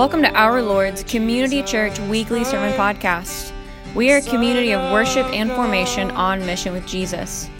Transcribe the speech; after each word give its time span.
Welcome 0.00 0.22
to 0.22 0.32
Our 0.32 0.62
Lord's 0.62 1.04
Community 1.04 1.62
Church 1.62 2.00
Weekly 2.00 2.42
Sermon 2.42 2.72
Podcast. 2.72 3.52
We 3.94 4.10
are 4.10 4.16
a 4.16 4.22
community 4.22 4.72
of 4.72 4.90
worship 4.90 5.26
and 5.26 5.50
formation 5.50 6.10
on 6.12 6.46
mission 6.46 6.72
with 6.72 6.86
Jesus. 6.86 7.50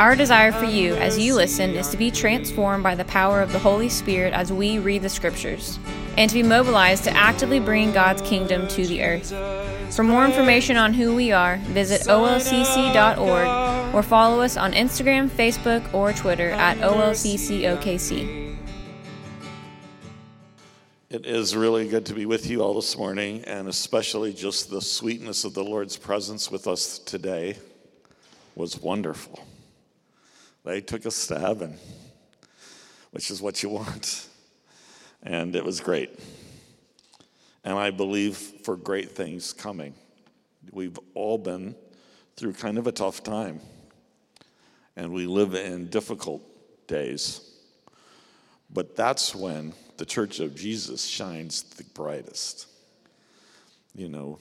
Our 0.00 0.16
desire 0.16 0.50
for 0.50 0.64
you 0.64 0.96
as 0.96 1.16
you 1.16 1.36
listen 1.36 1.70
is 1.70 1.86
to 1.90 1.96
be 1.96 2.10
transformed 2.10 2.82
by 2.82 2.96
the 2.96 3.04
power 3.04 3.40
of 3.40 3.52
the 3.52 3.60
Holy 3.60 3.88
Spirit 3.88 4.34
as 4.34 4.52
we 4.52 4.80
read 4.80 5.02
the 5.02 5.08
Scriptures, 5.08 5.78
and 6.18 6.28
to 6.28 6.34
be 6.34 6.42
mobilized 6.42 7.04
to 7.04 7.16
actively 7.16 7.60
bring 7.60 7.92
God's 7.92 8.22
kingdom 8.22 8.66
to 8.70 8.84
the 8.88 9.00
earth. 9.00 9.30
For 9.94 10.02
more 10.02 10.24
information 10.24 10.76
on 10.76 10.94
who 10.94 11.14
we 11.14 11.30
are, 11.30 11.58
visit 11.58 12.08
olcc.org 12.08 13.94
or 13.94 14.02
follow 14.02 14.40
us 14.40 14.56
on 14.56 14.72
Instagram, 14.72 15.28
Facebook, 15.28 15.94
or 15.94 16.12
Twitter 16.12 16.50
at 16.50 16.76
olccokc. 16.78 18.43
Is 21.26 21.56
really 21.56 21.88
good 21.88 22.04
to 22.06 22.14
be 22.14 22.26
with 22.26 22.50
you 22.50 22.60
all 22.60 22.74
this 22.74 22.98
morning, 22.98 23.44
and 23.44 23.66
especially 23.66 24.34
just 24.34 24.68
the 24.68 24.82
sweetness 24.82 25.44
of 25.44 25.54
the 25.54 25.64
Lord's 25.64 25.96
presence 25.96 26.50
with 26.50 26.66
us 26.66 26.98
today 26.98 27.56
was 28.54 28.78
wonderful. 28.78 29.42
They 30.64 30.82
took 30.82 31.06
us 31.06 31.26
to 31.28 31.38
heaven, 31.38 31.78
which 33.12 33.30
is 33.30 33.40
what 33.40 33.62
you 33.62 33.70
want, 33.70 34.28
and 35.22 35.56
it 35.56 35.64
was 35.64 35.80
great. 35.80 36.10
And 37.64 37.78
I 37.78 37.90
believe 37.90 38.36
for 38.36 38.76
great 38.76 39.10
things 39.12 39.54
coming. 39.54 39.94
We've 40.72 40.98
all 41.14 41.38
been 41.38 41.74
through 42.36 42.52
kind 42.52 42.76
of 42.76 42.86
a 42.86 42.92
tough 42.92 43.22
time, 43.22 43.60
and 44.94 45.10
we 45.10 45.24
live 45.24 45.54
in 45.54 45.88
difficult 45.88 46.42
days. 46.86 47.50
But 48.68 48.94
that's 48.94 49.34
when 49.34 49.72
the 49.96 50.06
church 50.06 50.40
of 50.40 50.54
Jesus 50.54 51.04
shines 51.04 51.62
the 51.62 51.84
brightest. 51.84 52.66
You 53.94 54.08
know, 54.08 54.38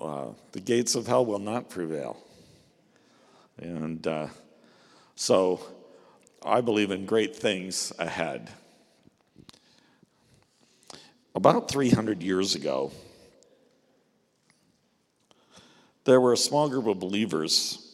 uh, 0.00 0.28
the 0.52 0.60
gates 0.60 0.94
of 0.94 1.06
hell 1.06 1.26
will 1.26 1.38
not 1.38 1.68
prevail. 1.68 2.16
And 3.58 4.06
uh, 4.06 4.28
so 5.16 5.60
I 6.44 6.60
believe 6.60 6.90
in 6.90 7.06
great 7.06 7.34
things 7.34 7.92
ahead. 7.98 8.50
About 11.34 11.70
300 11.70 12.22
years 12.22 12.54
ago, 12.54 12.92
there 16.04 16.20
were 16.20 16.32
a 16.32 16.36
small 16.36 16.68
group 16.68 16.86
of 16.86 16.98
believers 16.98 17.84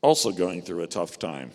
also 0.00 0.30
going 0.32 0.62
through 0.62 0.82
a 0.82 0.86
tough 0.86 1.18
time. 1.18 1.50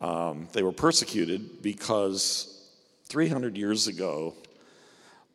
Um, 0.00 0.48
they 0.52 0.62
were 0.62 0.72
persecuted 0.72 1.62
because 1.62 2.61
300 3.12 3.58
years 3.58 3.88
ago, 3.88 4.32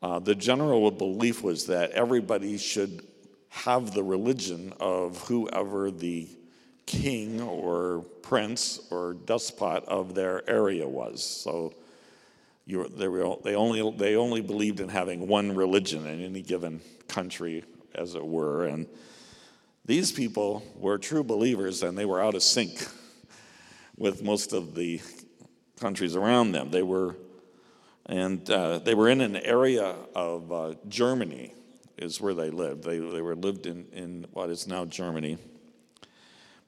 uh, 0.01 0.17
the 0.17 0.33
general 0.33 0.89
belief 0.89 1.43
was 1.43 1.67
that 1.67 1.91
everybody 1.91 2.57
should 2.57 3.05
have 3.49 3.93
the 3.93 4.01
religion 4.01 4.73
of 4.79 5.21
whoever 5.27 5.91
the 5.91 6.27
king 6.87 7.39
or 7.39 8.03
prince 8.23 8.79
or 8.89 9.13
despot 9.13 9.83
of 9.85 10.15
their 10.15 10.49
area 10.49 10.87
was. 10.87 11.23
So 11.23 11.75
were, 12.67 12.89
they, 12.89 13.07
were, 13.07 13.35
they, 13.43 13.53
only, 13.53 13.91
they 13.95 14.15
only 14.15 14.41
believed 14.41 14.79
in 14.79 14.89
having 14.89 15.27
one 15.27 15.55
religion 15.55 16.07
in 16.07 16.23
any 16.23 16.41
given 16.41 16.81
country, 17.07 17.63
as 17.93 18.15
it 18.15 18.25
were. 18.25 18.65
And 18.65 18.87
these 19.85 20.11
people 20.11 20.63
were 20.77 20.97
true 20.97 21.23
believers 21.23 21.83
and 21.83 21.95
they 21.95 22.05
were 22.05 22.23
out 22.23 22.33
of 22.33 22.41
sync 22.41 22.87
with 23.97 24.23
most 24.23 24.51
of 24.51 24.73
the 24.73 24.99
countries 25.79 26.15
around 26.15 26.53
them. 26.53 26.71
They 26.71 26.81
were 26.81 27.17
and 28.07 28.49
uh, 28.49 28.79
they 28.79 28.95
were 28.95 29.09
in 29.09 29.21
an 29.21 29.35
area 29.35 29.95
of 30.15 30.51
uh, 30.51 30.73
Germany, 30.87 31.53
is 31.97 32.21
where 32.21 32.33
they 32.33 32.49
lived. 32.49 32.83
They, 32.83 32.99
they 32.99 33.21
were 33.21 33.35
lived 33.35 33.65
in, 33.65 33.85
in 33.91 34.25
what 34.31 34.49
is 34.49 34.67
now 34.67 34.85
Germany. 34.85 35.37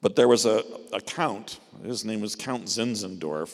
But 0.01 0.15
there 0.15 0.27
was 0.27 0.45
a, 0.45 0.63
a 0.93 1.01
count, 1.01 1.59
his 1.83 2.05
name 2.05 2.21
was 2.21 2.35
Count 2.35 2.65
Zinzendorf, 2.65 3.53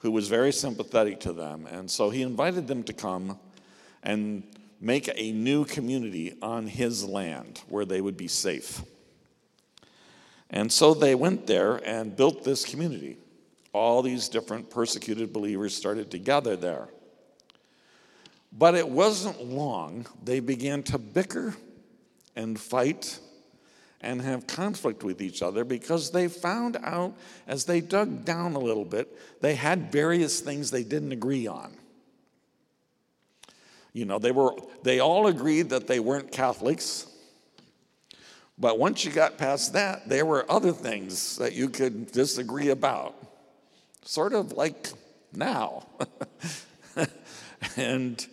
who 0.00 0.10
was 0.10 0.28
very 0.28 0.52
sympathetic 0.52 1.20
to 1.20 1.32
them. 1.32 1.66
And 1.70 1.90
so 1.90 2.10
he 2.10 2.22
invited 2.22 2.66
them 2.66 2.82
to 2.84 2.92
come 2.92 3.38
and 4.02 4.42
make 4.80 5.10
a 5.14 5.32
new 5.32 5.64
community 5.64 6.36
on 6.42 6.66
his 6.66 7.04
land 7.04 7.62
where 7.68 7.84
they 7.84 8.00
would 8.00 8.16
be 8.16 8.28
safe. 8.28 8.82
And 10.50 10.72
so 10.72 10.94
they 10.94 11.14
went 11.14 11.46
there 11.46 11.76
and 11.84 12.14
built 12.14 12.44
this 12.44 12.64
community. 12.64 13.16
All 13.72 14.02
these 14.02 14.28
different 14.28 14.70
persecuted 14.70 15.32
believers 15.32 15.74
started 15.74 16.10
to 16.12 16.18
gather 16.18 16.56
there. 16.56 16.88
But 18.52 18.74
it 18.74 18.88
wasn't 18.88 19.44
long, 19.44 20.06
they 20.22 20.40
began 20.40 20.82
to 20.84 20.98
bicker 20.98 21.54
and 22.34 22.58
fight 22.58 23.18
and 24.00 24.20
have 24.22 24.46
conflict 24.46 25.02
with 25.02 25.20
each 25.20 25.42
other 25.42 25.64
because 25.64 26.10
they 26.10 26.28
found 26.28 26.76
out 26.82 27.14
as 27.46 27.64
they 27.64 27.80
dug 27.80 28.24
down 28.24 28.54
a 28.54 28.58
little 28.58 28.84
bit, 28.84 29.18
they 29.40 29.54
had 29.54 29.90
various 29.90 30.40
things 30.40 30.70
they 30.70 30.84
didn't 30.84 31.12
agree 31.12 31.46
on. 31.46 31.76
You 33.92 34.04
know, 34.04 34.18
they 34.18 34.30
were 34.30 34.54
they 34.82 35.00
all 35.00 35.26
agreed 35.26 35.70
that 35.70 35.86
they 35.86 36.00
weren't 36.00 36.30
Catholics. 36.30 37.06
But 38.58 38.78
once 38.78 39.04
you 39.04 39.10
got 39.10 39.38
past 39.38 39.72
that, 39.72 40.08
there 40.08 40.24
were 40.24 40.50
other 40.50 40.72
things 40.72 41.36
that 41.38 41.54
you 41.54 41.68
could 41.68 42.12
disagree 42.12 42.68
about. 42.68 43.14
Sort 44.02 44.32
of 44.32 44.52
like 44.52 44.88
now. 45.32 45.86
and 47.76 48.26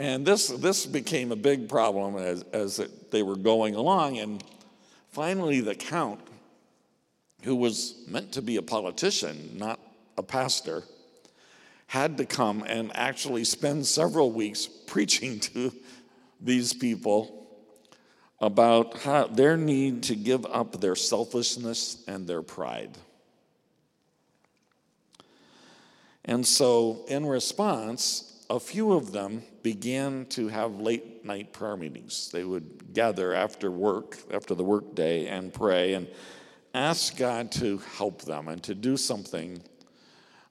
and 0.00 0.24
this, 0.24 0.48
this 0.48 0.86
became 0.86 1.30
a 1.30 1.36
big 1.36 1.68
problem 1.68 2.16
as, 2.16 2.42
as 2.54 2.78
it, 2.78 3.10
they 3.10 3.22
were 3.22 3.36
going 3.36 3.74
along. 3.74 4.16
And 4.16 4.42
finally, 5.10 5.60
the 5.60 5.74
count, 5.74 6.20
who 7.42 7.54
was 7.54 7.96
meant 8.08 8.32
to 8.32 8.40
be 8.40 8.56
a 8.56 8.62
politician, 8.62 9.58
not 9.58 9.78
a 10.16 10.22
pastor, 10.22 10.84
had 11.86 12.16
to 12.16 12.24
come 12.24 12.64
and 12.66 12.90
actually 12.96 13.44
spend 13.44 13.84
several 13.84 14.32
weeks 14.32 14.66
preaching 14.86 15.38
to 15.40 15.70
these 16.40 16.72
people 16.72 17.46
about 18.40 19.00
how, 19.00 19.26
their 19.26 19.58
need 19.58 20.04
to 20.04 20.16
give 20.16 20.46
up 20.46 20.80
their 20.80 20.96
selfishness 20.96 22.02
and 22.08 22.26
their 22.26 22.40
pride. 22.40 22.96
And 26.24 26.46
so, 26.46 27.04
in 27.06 27.26
response, 27.26 28.46
a 28.48 28.58
few 28.58 28.92
of 28.92 29.12
them 29.12 29.42
began 29.62 30.26
to 30.26 30.48
have 30.48 30.80
late 30.80 31.24
night 31.24 31.52
prayer 31.52 31.76
meetings. 31.76 32.30
They 32.30 32.44
would 32.44 32.92
gather 32.92 33.34
after 33.34 33.70
work, 33.70 34.18
after 34.32 34.54
the 34.54 34.64
workday, 34.64 35.26
and 35.26 35.52
pray 35.52 35.94
and 35.94 36.08
ask 36.74 37.16
God 37.16 37.52
to 37.52 37.78
help 37.96 38.22
them 38.22 38.48
and 38.48 38.62
to 38.64 38.74
do 38.74 38.96
something 38.96 39.62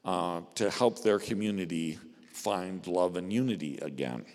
uh, 0.06 0.42
to 0.56 0.70
help 0.70 1.04
their 1.04 1.20
community 1.20 1.98
find 2.32 2.86
love 2.88 3.16
and 3.16 3.32
unity 3.32 3.80
again. 3.82 4.26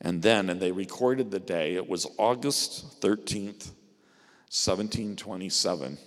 And 0.00 0.22
then, 0.22 0.48
and 0.48 0.60
they 0.60 0.72
recorded 0.72 1.30
the 1.30 1.40
day, 1.40 1.74
it 1.74 1.88
was 1.88 2.06
August 2.18 3.00
13th, 3.00 3.72
1727 4.48 5.98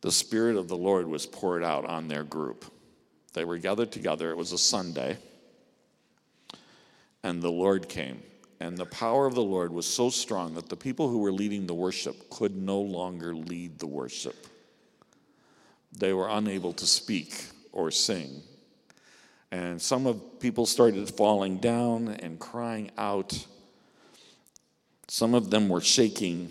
the 0.00 0.12
Spirit 0.12 0.56
of 0.56 0.68
the 0.68 0.76
Lord 0.76 1.06
was 1.06 1.26
poured 1.26 1.62
out 1.62 1.84
on 1.84 2.08
their 2.08 2.24
group. 2.24 2.64
They 3.32 3.44
were 3.44 3.58
gathered 3.58 3.92
together, 3.92 4.30
it 4.30 4.36
was 4.36 4.52
a 4.52 4.58
Sunday, 4.58 5.18
and 7.22 7.42
the 7.42 7.50
Lord 7.50 7.88
came. 7.88 8.22
And 8.62 8.76
the 8.76 8.86
power 8.86 9.26
of 9.26 9.34
the 9.34 9.42
Lord 9.42 9.72
was 9.72 9.86
so 9.86 10.10
strong 10.10 10.54
that 10.54 10.68
the 10.68 10.76
people 10.76 11.08
who 11.08 11.18
were 11.18 11.32
leading 11.32 11.66
the 11.66 11.74
worship 11.74 12.28
could 12.28 12.54
no 12.54 12.78
longer 12.78 13.34
lead 13.34 13.78
the 13.78 13.86
worship. 13.86 14.46
They 15.96 16.12
were 16.12 16.28
unable 16.28 16.74
to 16.74 16.86
speak 16.86 17.46
or 17.72 17.90
sing. 17.90 18.42
And 19.50 19.80
some 19.80 20.06
of 20.06 20.40
people 20.40 20.66
started 20.66 21.08
falling 21.08 21.58
down 21.58 22.08
and 22.08 22.38
crying 22.38 22.90
out. 22.98 23.46
Some 25.08 25.34
of 25.34 25.50
them 25.50 25.68
were 25.68 25.80
shaking 25.80 26.50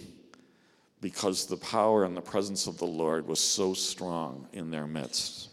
because 1.02 1.46
the 1.46 1.58
power 1.58 2.04
and 2.04 2.18
the 2.18 2.22
presence 2.22 2.68
of 2.68 2.78
the 2.78 2.86
Lord 2.86 3.28
was 3.28 3.40
so 3.40 3.74
strong 3.74 4.48
in 4.52 4.72
their 4.72 4.88
midst. 4.88 5.49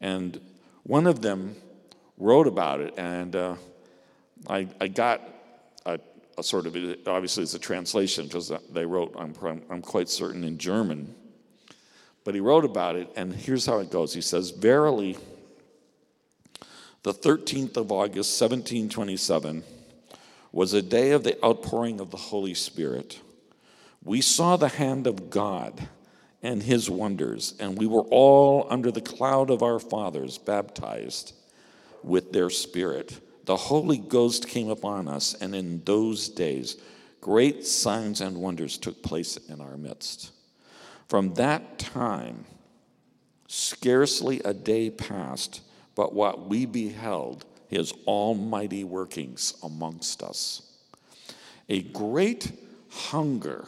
And 0.00 0.40
one 0.82 1.06
of 1.06 1.22
them 1.22 1.56
wrote 2.16 2.46
about 2.46 2.80
it, 2.80 2.94
and 2.96 3.34
uh, 3.34 3.54
I, 4.48 4.68
I, 4.80 4.88
got 4.88 5.20
a, 5.86 5.98
a, 6.36 6.42
sort 6.42 6.66
of, 6.66 6.76
obviously, 7.06 7.42
it's 7.42 7.54
a 7.54 7.58
translation 7.58 8.26
because 8.26 8.52
they 8.70 8.86
wrote, 8.86 9.14
I'm, 9.18 9.34
I'm 9.70 9.82
quite 9.82 10.08
certain, 10.08 10.44
in 10.44 10.58
German. 10.58 11.14
But 12.24 12.34
he 12.34 12.40
wrote 12.40 12.64
about 12.64 12.96
it, 12.96 13.08
and 13.16 13.34
here's 13.34 13.66
how 13.66 13.78
it 13.78 13.90
goes. 13.90 14.14
He 14.14 14.20
says, 14.20 14.50
Verily, 14.50 15.16
the 17.02 17.14
13th 17.14 17.76
of 17.76 17.92
August, 17.92 18.40
1727, 18.40 19.62
was 20.52 20.72
a 20.72 20.82
day 20.82 21.12
of 21.12 21.24
the 21.24 21.42
outpouring 21.44 22.00
of 22.00 22.10
the 22.10 22.16
Holy 22.16 22.54
Spirit 22.54 23.20
we 24.02 24.20
saw 24.20 24.56
the 24.56 24.68
hand 24.68 25.06
of 25.06 25.30
God 25.30 25.88
and 26.42 26.62
his 26.62 26.88
wonders, 26.88 27.54
and 27.58 27.76
we 27.76 27.86
were 27.86 28.04
all 28.10 28.66
under 28.70 28.90
the 28.90 29.00
cloud 29.00 29.50
of 29.50 29.62
our 29.62 29.78
fathers 29.78 30.38
baptized 30.38 31.32
with 32.02 32.32
their 32.32 32.50
spirit. 32.50 33.18
The 33.44 33.56
Holy 33.56 33.98
Ghost 33.98 34.48
came 34.48 34.68
upon 34.68 35.08
us, 35.08 35.34
and 35.34 35.54
in 35.54 35.82
those 35.84 36.28
days, 36.28 36.76
great 37.20 37.66
signs 37.66 38.20
and 38.20 38.36
wonders 38.36 38.78
took 38.78 39.02
place 39.02 39.36
in 39.36 39.60
our 39.60 39.76
midst. 39.76 40.30
From 41.08 41.34
that 41.34 41.78
time, 41.78 42.44
scarcely 43.48 44.40
a 44.44 44.52
day 44.52 44.90
passed, 44.90 45.62
but 45.94 46.14
what 46.14 46.48
we 46.48 46.66
beheld 46.66 47.44
his 47.68 47.92
almighty 48.06 48.84
workings 48.84 49.54
amongst 49.62 50.22
us. 50.22 50.62
A 51.68 51.82
great 51.82 52.52
hunger, 52.90 53.66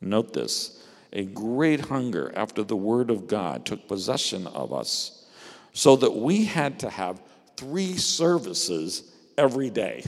note 0.00 0.32
this, 0.32 0.86
a 1.12 1.24
great 1.24 1.80
hunger 1.80 2.32
after 2.34 2.62
the 2.62 2.76
word 2.76 3.10
of 3.10 3.26
God 3.26 3.66
took 3.66 3.86
possession 3.86 4.46
of 4.46 4.72
us, 4.72 5.26
so 5.72 5.96
that 5.96 6.14
we 6.14 6.44
had 6.44 6.78
to 6.80 6.90
have 6.90 7.20
three 7.56 7.96
services 7.96 9.12
every 9.36 9.70
day. 9.70 10.04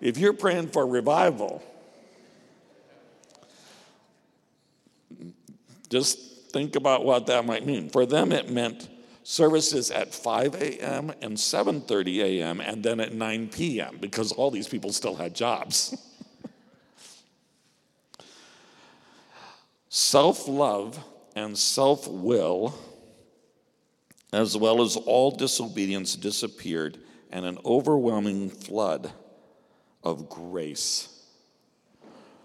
If 0.00 0.16
you're 0.16 0.32
praying 0.32 0.68
for 0.68 0.86
revival, 0.86 1.62
just 5.90 6.52
think 6.52 6.76
about 6.76 7.04
what 7.04 7.26
that 7.26 7.44
might 7.44 7.66
mean. 7.66 7.90
For 7.90 8.06
them, 8.06 8.30
it 8.30 8.48
meant 8.48 8.88
services 9.28 9.90
at 9.90 10.14
5 10.14 10.54
a.m. 10.54 11.12
and 11.20 11.36
7:30 11.36 12.22
a.m. 12.22 12.62
and 12.62 12.82
then 12.82 12.98
at 12.98 13.12
9 13.12 13.48
p.m. 13.48 13.98
because 14.00 14.32
all 14.32 14.50
these 14.50 14.66
people 14.66 14.90
still 14.90 15.16
had 15.16 15.34
jobs. 15.34 15.94
Self-love 19.90 20.98
and 21.36 21.58
self-will 21.58 22.74
as 24.32 24.56
well 24.56 24.80
as 24.80 24.96
all 24.96 25.30
disobedience 25.30 26.16
disappeared 26.16 26.96
and 27.30 27.44
an 27.44 27.58
overwhelming 27.66 28.48
flood 28.48 29.12
of 30.02 30.30
grace 30.30 31.22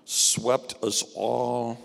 swept 0.04 0.76
us 0.84 1.02
all 1.16 1.78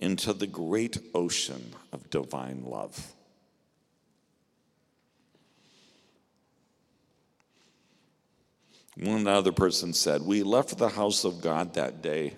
into 0.00 0.34
the 0.34 0.46
great 0.46 0.98
ocean 1.14 1.72
of 1.92 2.10
divine 2.10 2.62
love. 2.66 3.14
One 8.96 9.26
other 9.26 9.52
person 9.52 9.92
said, 9.92 10.22
We 10.22 10.42
left 10.42 10.78
the 10.78 10.88
house 10.88 11.24
of 11.24 11.40
God 11.40 11.74
that 11.74 12.02
day, 12.02 12.34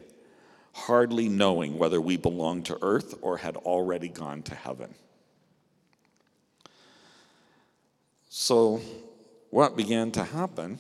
hardly 0.73 1.29
knowing 1.29 1.79
whether 1.79 2.01
we 2.01 2.17
belonged 2.17 2.67
to 2.67 2.79
earth 2.81 3.15
or 3.21 3.37
had 3.37 3.57
already 3.57 4.09
gone 4.09 4.43
to 4.45 4.55
heaven. 4.55 4.95
So, 8.29 8.81
what 9.51 9.77
began 9.77 10.11
to 10.13 10.25
happen 10.25 10.79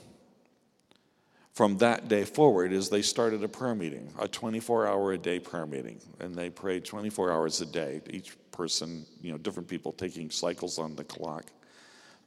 from 1.52 1.78
that 1.78 2.08
day 2.08 2.24
forward 2.24 2.72
is 2.72 2.90
they 2.90 3.00
started 3.00 3.42
a 3.42 3.48
prayer 3.48 3.74
meeting, 3.74 4.12
a 4.18 4.28
24 4.28 4.86
hour 4.86 5.12
a 5.12 5.18
day 5.18 5.40
prayer 5.40 5.64
meeting. 5.64 5.98
And 6.20 6.34
they 6.34 6.50
prayed 6.50 6.84
24 6.84 7.32
hours 7.32 7.60
a 7.62 7.66
day, 7.66 8.02
each 8.10 8.36
person, 8.50 9.06
you 9.22 9.32
know, 9.32 9.38
different 9.38 9.68
people 9.68 9.92
taking 9.92 10.30
cycles 10.30 10.78
on 10.78 10.96
the 10.96 11.04
clock. 11.04 11.46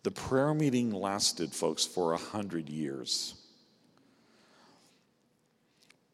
The 0.02 0.12
prayer 0.12 0.54
meeting 0.54 0.92
lasted, 0.92 1.54
folks, 1.54 1.86
for 1.86 2.14
a 2.14 2.18
hundred 2.18 2.70
years. 2.70 3.36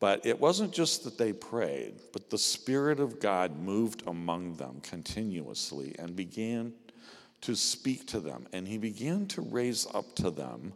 But 0.06 0.24
it 0.24 0.40
wasn't 0.40 0.72
just 0.72 1.04
that 1.06 1.18
they 1.18 1.34
prayed, 1.34 1.96
but 2.13 2.30
the 2.30 2.38
Spirit 2.38 3.00
of 3.00 3.19
God 3.19 3.57
moved 3.57 4.04
among 4.06 4.54
them 4.54 4.80
continuously 4.84 5.96
and 5.98 6.16
began 6.16 6.74
to 7.42 7.56
speak 7.56 8.06
to 8.10 8.19
them. 8.19 8.46
And 8.54 8.68
He 8.68 8.78
began 8.78 9.25
to 9.30 9.42
raise 9.42 9.88
up 9.96 10.13
to 10.18 10.30
them, 10.30 10.74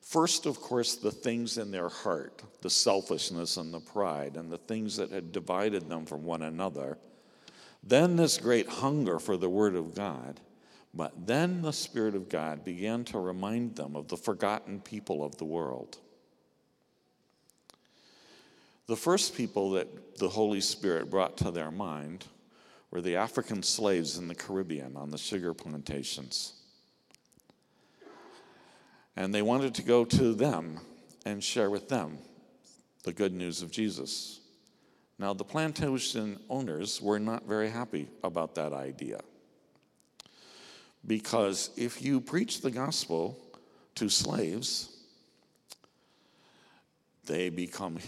first, 0.00 0.46
of 0.46 0.58
course, 0.58 0.94
the 0.94 1.10
things 1.10 1.58
in 1.58 1.70
their 1.70 1.90
heart, 1.90 2.42
the 2.62 2.70
selfishness 2.70 3.58
and 3.58 3.74
the 3.74 3.80
pride, 3.80 4.38
and 4.38 4.50
the 4.50 4.56
things 4.56 4.96
that 4.96 5.10
had 5.10 5.32
divided 5.32 5.90
them 5.90 6.06
from 6.06 6.24
one 6.24 6.40
another. 6.40 6.96
Then 7.82 8.16
this 8.16 8.38
great 8.38 8.70
hunger 8.70 9.18
for 9.18 9.36
the 9.36 9.50
Word 9.50 9.76
of 9.76 9.94
God. 9.94 10.40
But 10.94 11.26
then 11.26 11.60
the 11.60 11.74
Spirit 11.74 12.14
of 12.14 12.30
God 12.30 12.64
began 12.64 13.04
to 13.04 13.18
remind 13.18 13.76
them 13.76 13.94
of 13.94 14.08
the 14.08 14.16
forgotten 14.16 14.80
people 14.80 15.22
of 15.22 15.36
the 15.36 15.44
world. 15.44 15.98
The 18.86 18.96
first 18.96 19.34
people 19.34 19.72
that 19.72 20.18
the 20.18 20.28
Holy 20.28 20.60
Spirit 20.60 21.10
brought 21.10 21.36
to 21.38 21.50
their 21.50 21.72
mind 21.72 22.24
were 22.90 23.00
the 23.00 23.16
African 23.16 23.62
slaves 23.62 24.16
in 24.16 24.28
the 24.28 24.34
Caribbean 24.34 24.96
on 24.96 25.10
the 25.10 25.18
sugar 25.18 25.52
plantations. 25.52 26.52
And 29.16 29.34
they 29.34 29.42
wanted 29.42 29.74
to 29.74 29.82
go 29.82 30.04
to 30.04 30.34
them 30.34 30.78
and 31.24 31.42
share 31.42 31.68
with 31.68 31.88
them 31.88 32.18
the 33.02 33.12
good 33.12 33.32
news 33.32 33.60
of 33.60 33.72
Jesus. 33.72 34.40
Now, 35.18 35.32
the 35.32 35.44
plantation 35.44 36.38
owners 36.48 37.00
were 37.00 37.18
not 37.18 37.46
very 37.46 37.70
happy 37.70 38.08
about 38.22 38.54
that 38.56 38.72
idea. 38.72 39.20
Because 41.06 41.70
if 41.76 42.02
you 42.02 42.20
preach 42.20 42.60
the 42.60 42.70
gospel 42.70 43.38
to 43.94 44.08
slaves, 44.08 44.90
they 47.24 47.48
become 47.48 47.98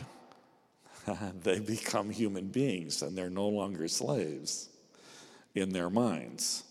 they 1.42 1.58
become 1.58 2.10
human 2.10 2.48
beings 2.48 3.02
and 3.02 3.16
they're 3.16 3.30
no 3.30 3.48
longer 3.48 3.88
slaves 3.88 4.68
in 5.54 5.72
their 5.72 5.90
minds. 5.90 6.64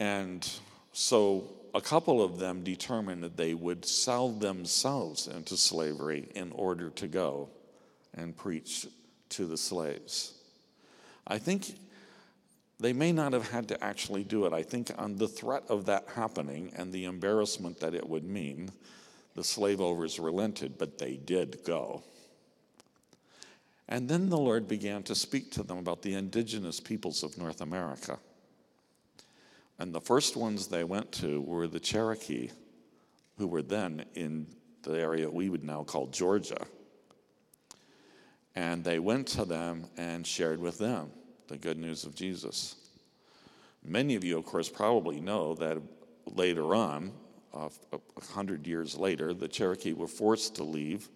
And 0.00 0.48
so 0.92 1.52
a 1.74 1.80
couple 1.80 2.22
of 2.22 2.38
them 2.38 2.64
determined 2.64 3.22
that 3.22 3.36
they 3.36 3.54
would 3.54 3.84
sell 3.84 4.30
themselves 4.30 5.28
into 5.28 5.56
slavery 5.56 6.28
in 6.34 6.52
order 6.52 6.90
to 6.90 7.08
go 7.08 7.48
and 8.14 8.36
preach 8.36 8.86
to 9.30 9.46
the 9.46 9.56
slaves. 9.56 10.34
I 11.26 11.38
think 11.38 11.74
they 12.80 12.92
may 12.92 13.12
not 13.12 13.32
have 13.32 13.48
had 13.48 13.68
to 13.68 13.82
actually 13.82 14.24
do 14.24 14.44
it. 14.44 14.52
I 14.52 14.62
think 14.62 14.90
on 14.98 15.16
the 15.16 15.28
threat 15.28 15.62
of 15.68 15.86
that 15.86 16.08
happening 16.14 16.72
and 16.76 16.92
the 16.92 17.04
embarrassment 17.04 17.80
that 17.80 17.94
it 17.94 18.06
would 18.06 18.24
mean, 18.24 18.70
the 19.34 19.44
slave 19.44 19.80
owners 19.80 20.18
relented, 20.18 20.78
but 20.78 20.98
they 20.98 21.16
did 21.16 21.64
go. 21.64 22.02
And 23.88 24.08
then 24.08 24.28
the 24.28 24.38
Lord 24.38 24.68
began 24.68 25.02
to 25.04 25.14
speak 25.14 25.50
to 25.52 25.62
them 25.62 25.78
about 25.78 26.02
the 26.02 26.14
indigenous 26.14 26.80
peoples 26.80 27.22
of 27.22 27.36
North 27.36 27.60
America. 27.60 28.18
And 29.78 29.92
the 29.92 30.00
first 30.00 30.36
ones 30.36 30.68
they 30.68 30.84
went 30.84 31.12
to 31.12 31.40
were 31.40 31.66
the 31.66 31.80
Cherokee, 31.80 32.50
who 33.38 33.46
were 33.46 33.62
then 33.62 34.04
in 34.14 34.46
the 34.82 34.98
area 34.98 35.28
we 35.28 35.48
would 35.48 35.64
now 35.64 35.82
call 35.82 36.06
Georgia. 36.06 36.66
And 38.54 38.84
they 38.84 38.98
went 38.98 39.28
to 39.28 39.44
them 39.44 39.86
and 39.96 40.26
shared 40.26 40.60
with 40.60 40.78
them 40.78 41.10
the 41.48 41.56
good 41.56 41.78
news 41.78 42.04
of 42.04 42.14
Jesus. 42.14 42.76
Many 43.84 44.14
of 44.14 44.24
you, 44.24 44.38
of 44.38 44.44
course, 44.44 44.68
probably 44.68 45.20
know 45.20 45.54
that 45.56 45.78
later 46.26 46.74
on, 46.74 47.12
uh, 47.54 47.68
a 47.92 48.24
hundred 48.32 48.66
years 48.66 48.96
later, 48.96 49.34
the 49.34 49.48
Cherokee 49.48 49.92
were 49.92 50.08
forced 50.08 50.56
to 50.56 50.64
leave 50.64 51.08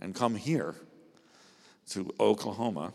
and 0.00 0.14
come 0.14 0.34
here 0.34 0.74
to 1.90 2.12
Oklahoma. 2.18 2.92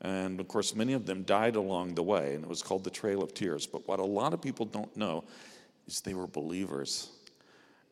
And 0.00 0.38
of 0.40 0.48
course, 0.48 0.74
many 0.74 0.92
of 0.92 1.06
them 1.06 1.22
died 1.22 1.56
along 1.56 1.94
the 1.94 2.02
way, 2.02 2.34
and 2.34 2.44
it 2.44 2.48
was 2.48 2.62
called 2.62 2.84
the 2.84 2.90
Trail 2.90 3.22
of 3.22 3.32
Tears. 3.32 3.66
But 3.66 3.88
what 3.88 4.00
a 4.00 4.04
lot 4.04 4.34
of 4.34 4.42
people 4.42 4.66
don't 4.66 4.94
know 4.96 5.24
is 5.86 6.00
they 6.00 6.14
were 6.14 6.26
believers. 6.26 7.08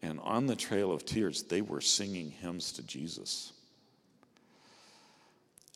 And 0.03 0.21
on 0.21 0.47
the 0.47 0.57
Trail 0.57 0.93
of 0.93 1.05
Tears, 1.07 1.45
they 1.45 1.63
were 1.63 1.81
singing 1.81 2.31
hymns 2.31 2.73
to 2.73 2.83
Jesus. 2.83 3.53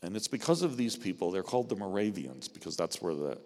And 0.03 0.15
it's 0.15 0.27
because 0.27 0.61
of 0.61 0.77
these 0.77 0.95
people, 0.95 1.31
they're 1.31 1.41
called 1.41 1.69
the 1.69 1.75
Moravians, 1.75 2.47
because 2.47 2.77
that's 2.77 3.01
where 3.01 3.15
the 3.15 3.39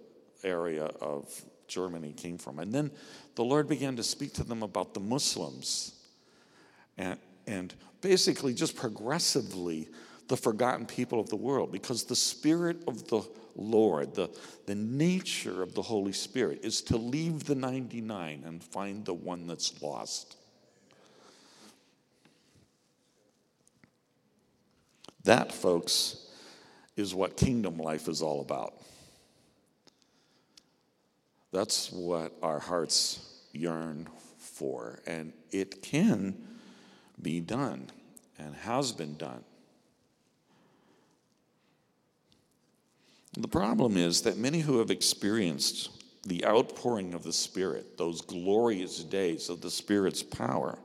area 0.44 0.86
of 1.00 1.30
Germany 1.72 2.12
came 2.12 2.38
from. 2.38 2.60
And 2.60 2.72
then 2.72 2.92
the 3.36 3.44
Lord 3.44 3.68
began 3.68 3.96
to 3.96 4.04
speak 4.04 4.34
to 4.34 4.44
them 4.44 4.62
about 4.62 4.94
the 4.94 5.00
Muslims 5.00 5.94
and, 6.98 7.18
and 7.48 7.74
basically 8.02 8.54
just 8.54 8.76
progressively 8.76 9.88
the 10.28 10.36
forgotten 10.36 10.86
people 10.86 11.20
of 11.20 11.30
the 11.30 11.36
world 11.38 11.72
because 11.72 12.04
the 12.04 12.16
Spirit 12.16 12.84
of 12.88 13.08
the 13.08 13.22
Lord, 13.56 14.14
the, 14.16 14.30
the 14.66 14.76
nature 14.76 15.62
of 15.62 15.74
the 15.74 15.82
Holy 15.82 16.14
Spirit, 16.14 16.60
is 16.64 16.82
to 16.84 16.98
leave 16.98 17.46
the 17.46 17.56
99 17.56 18.44
and 18.46 18.64
find 18.64 19.06
the 19.06 19.14
one 19.14 19.48
that's 19.48 19.82
lost. 19.82 20.38
That, 25.24 25.52
folks, 25.52 26.28
is 26.98 27.14
what 27.14 27.38
kingdom 27.38 27.78
life 27.78 28.08
is 28.08 28.22
all 28.22 28.42
about. 28.42 28.74
That's 31.52 31.92
what 31.92 32.34
our 32.42 32.60
hearts 32.60 33.20
yearn 33.52 34.08
for. 34.38 35.00
And 35.06 35.34
it 35.52 35.82
can 35.82 36.38
be 37.22 37.40
done 37.40 37.90
and 38.40 38.56
has 38.56 38.92
been 38.92 39.16
done. 39.18 39.44
The 43.38 43.48
problem 43.48 43.98
is 43.98 44.22
that 44.22 44.38
many 44.38 44.60
who 44.60 44.80
have 44.80 44.92
experienced 44.92 45.90
the 46.24 46.46
outpouring 46.46 47.14
of 47.14 47.24
the 47.24 47.34
Spirit, 47.34 47.98
those 47.98 48.22
glorious 48.22 49.04
days 49.04 49.50
of 49.50 49.62
the 49.62 49.72
Spirit's 49.72 50.22
power, 50.22 50.78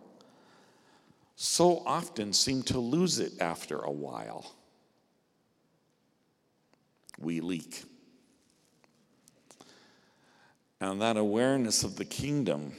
so 1.35 1.83
often 1.85 2.33
seem 2.33 2.63
to 2.63 2.79
lose 2.79 3.19
it 3.19 3.33
after 3.41 3.79
a 3.81 3.91
while. 3.91 4.55
We 7.19 7.41
leak. 7.41 7.85
And 10.81 11.01
that 11.01 11.17
awareness 11.17 11.85
of 11.85 11.97
the 11.97 12.05
kingdom 12.05 12.73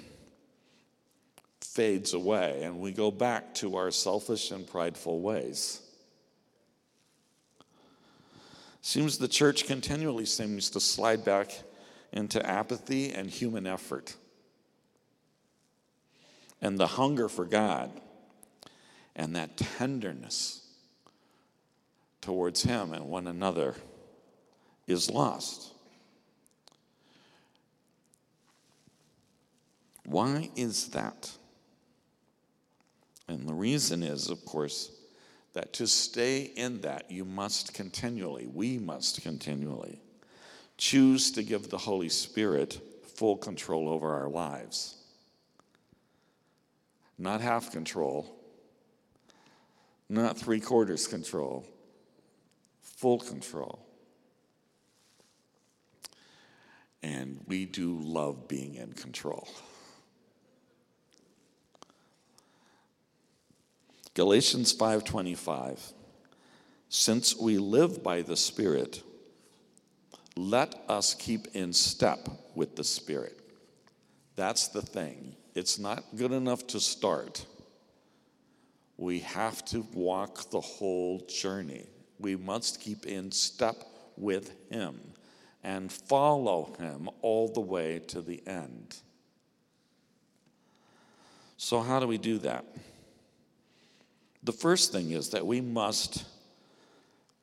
fades 1.61 2.13
away, 2.13 2.63
and 2.63 2.79
we 2.79 2.91
go 2.91 3.11
back 3.11 3.53
to 3.55 3.75
our 3.75 3.91
selfish 3.91 4.51
and 4.51 4.67
prideful 4.67 5.19
ways. 5.21 5.81
Seems 8.81 9.17
the 9.17 9.27
church 9.27 9.65
continually 9.65 10.25
seems 10.25 10.69
to 10.71 10.79
slide 10.79 11.25
back 11.25 11.51
into 12.13 12.43
apathy 12.45 13.11
and 13.11 13.29
human 13.29 13.67
effort. 13.67 14.15
And 16.61 16.77
the 16.77 16.87
hunger 16.87 17.27
for 17.29 17.45
God 17.45 17.91
and 19.15 19.35
that 19.35 19.57
tenderness 19.57 20.65
towards 22.21 22.63
Him 22.63 22.93
and 22.93 23.05
one 23.05 23.27
another 23.27 23.75
is 24.87 25.09
lost. 25.09 25.73
Why 30.07 30.49
is 30.55 30.87
that? 30.91 31.29
And 33.27 33.45
the 33.45 33.53
reason 33.53 34.03
is, 34.03 34.29
of 34.29 34.45
course, 34.45 34.89
that 35.51 35.73
to 35.73 35.85
stay 35.85 36.43
in 36.43 36.79
that, 36.81 37.11
you 37.11 37.25
must 37.25 37.73
continually, 37.73 38.47
we 38.47 38.77
must 38.77 39.21
continually 39.21 39.99
choose 40.77 41.29
to 41.31 41.43
give 41.43 41.69
the 41.69 41.77
Holy 41.77 42.07
Spirit 42.07 42.79
full 43.15 43.35
control 43.35 43.89
over 43.89 44.13
our 44.13 44.29
lives. 44.29 44.95
Not 47.17 47.41
half 47.41 47.73
control, 47.73 48.33
not 50.07 50.37
three 50.37 50.61
quarters 50.61 51.05
control, 51.05 51.65
full 52.81 53.19
control. 53.19 53.85
And 57.03 57.43
we 57.45 57.65
do 57.65 57.99
love 57.99 58.47
being 58.47 58.75
in 58.75 58.93
control. 58.93 59.49
Galatians 64.17 64.73
5:25 64.73 65.93
Since 66.89 67.35
we 67.35 67.59
live 67.59 68.01
by 68.01 68.23
the 68.23 68.35
Spirit 68.35 69.03
let 70.35 70.73
us 70.89 71.13
keep 71.13 71.55
in 71.55 71.71
step 71.71 72.27
with 72.55 72.75
the 72.75 72.83
Spirit. 72.83 73.39
That's 74.35 74.69
the 74.69 74.81
thing. 74.81 75.35
It's 75.53 75.77
not 75.77 76.03
good 76.15 76.31
enough 76.31 76.65
to 76.67 76.79
start. 76.79 77.45
We 78.97 79.19
have 79.19 79.63
to 79.65 79.85
walk 79.93 80.49
the 80.49 80.61
whole 80.61 81.19
journey. 81.19 81.85
We 82.17 82.35
must 82.35 82.81
keep 82.81 83.05
in 83.05 83.31
step 83.31 83.83
with 84.15 84.51
Him 84.71 84.99
and 85.63 85.91
follow 85.91 86.73
Him 86.79 87.07
all 87.21 87.49
the 87.49 87.61
way 87.61 87.99
to 88.07 88.21
the 88.21 88.41
end. 88.47 88.97
So, 91.57 91.81
how 91.81 91.99
do 91.99 92.07
we 92.07 92.17
do 92.17 92.39
that? 92.39 92.65
The 94.47 94.53
first 94.53 94.93
thing 94.93 95.11
is 95.11 95.31
that 95.31 95.45
we 95.45 95.59
must 95.59 96.23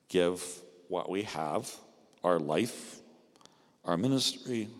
give 0.08 0.42
what 0.88 1.10
we 1.10 1.24
have 1.24 1.70
our 2.24 2.38
life, 2.38 2.96
our 3.84 3.98
ministry, 3.98 4.70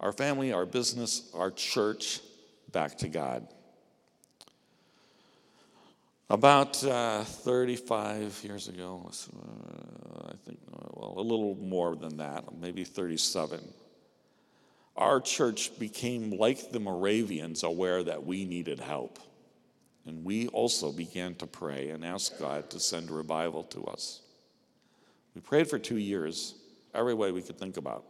our 0.00 0.10
family, 0.10 0.52
our 0.52 0.66
business, 0.66 1.30
our 1.32 1.52
church 1.52 2.18
back 2.72 2.98
to 2.98 3.08
God. 3.08 3.46
About 6.28 6.82
uh, 6.82 7.22
35 7.22 8.40
years 8.42 8.66
ago, 8.66 9.08
uh, 9.08 10.30
I 10.30 10.34
think, 10.44 10.58
well, 10.94 11.14
a 11.16 11.22
little 11.22 11.54
more 11.54 11.94
than 11.94 12.16
that, 12.16 12.42
maybe 12.60 12.82
37, 12.82 13.60
our 14.96 15.20
church 15.20 15.78
became 15.78 16.32
like 16.32 16.72
the 16.72 16.80
Moravians, 16.80 17.62
aware 17.62 18.02
that 18.02 18.26
we 18.26 18.44
needed 18.44 18.80
help. 18.80 19.20
And 20.06 20.24
we 20.24 20.48
also 20.48 20.90
began 20.90 21.34
to 21.36 21.46
pray 21.46 21.90
and 21.90 22.04
ask 22.04 22.38
God 22.38 22.70
to 22.70 22.80
send 22.80 23.10
revival 23.10 23.62
to 23.64 23.84
us. 23.84 24.20
We 25.34 25.40
prayed 25.40 25.68
for 25.68 25.78
two 25.78 25.98
years, 25.98 26.54
every 26.94 27.14
way 27.14 27.30
we 27.30 27.42
could 27.42 27.58
think 27.58 27.76
about. 27.76 28.04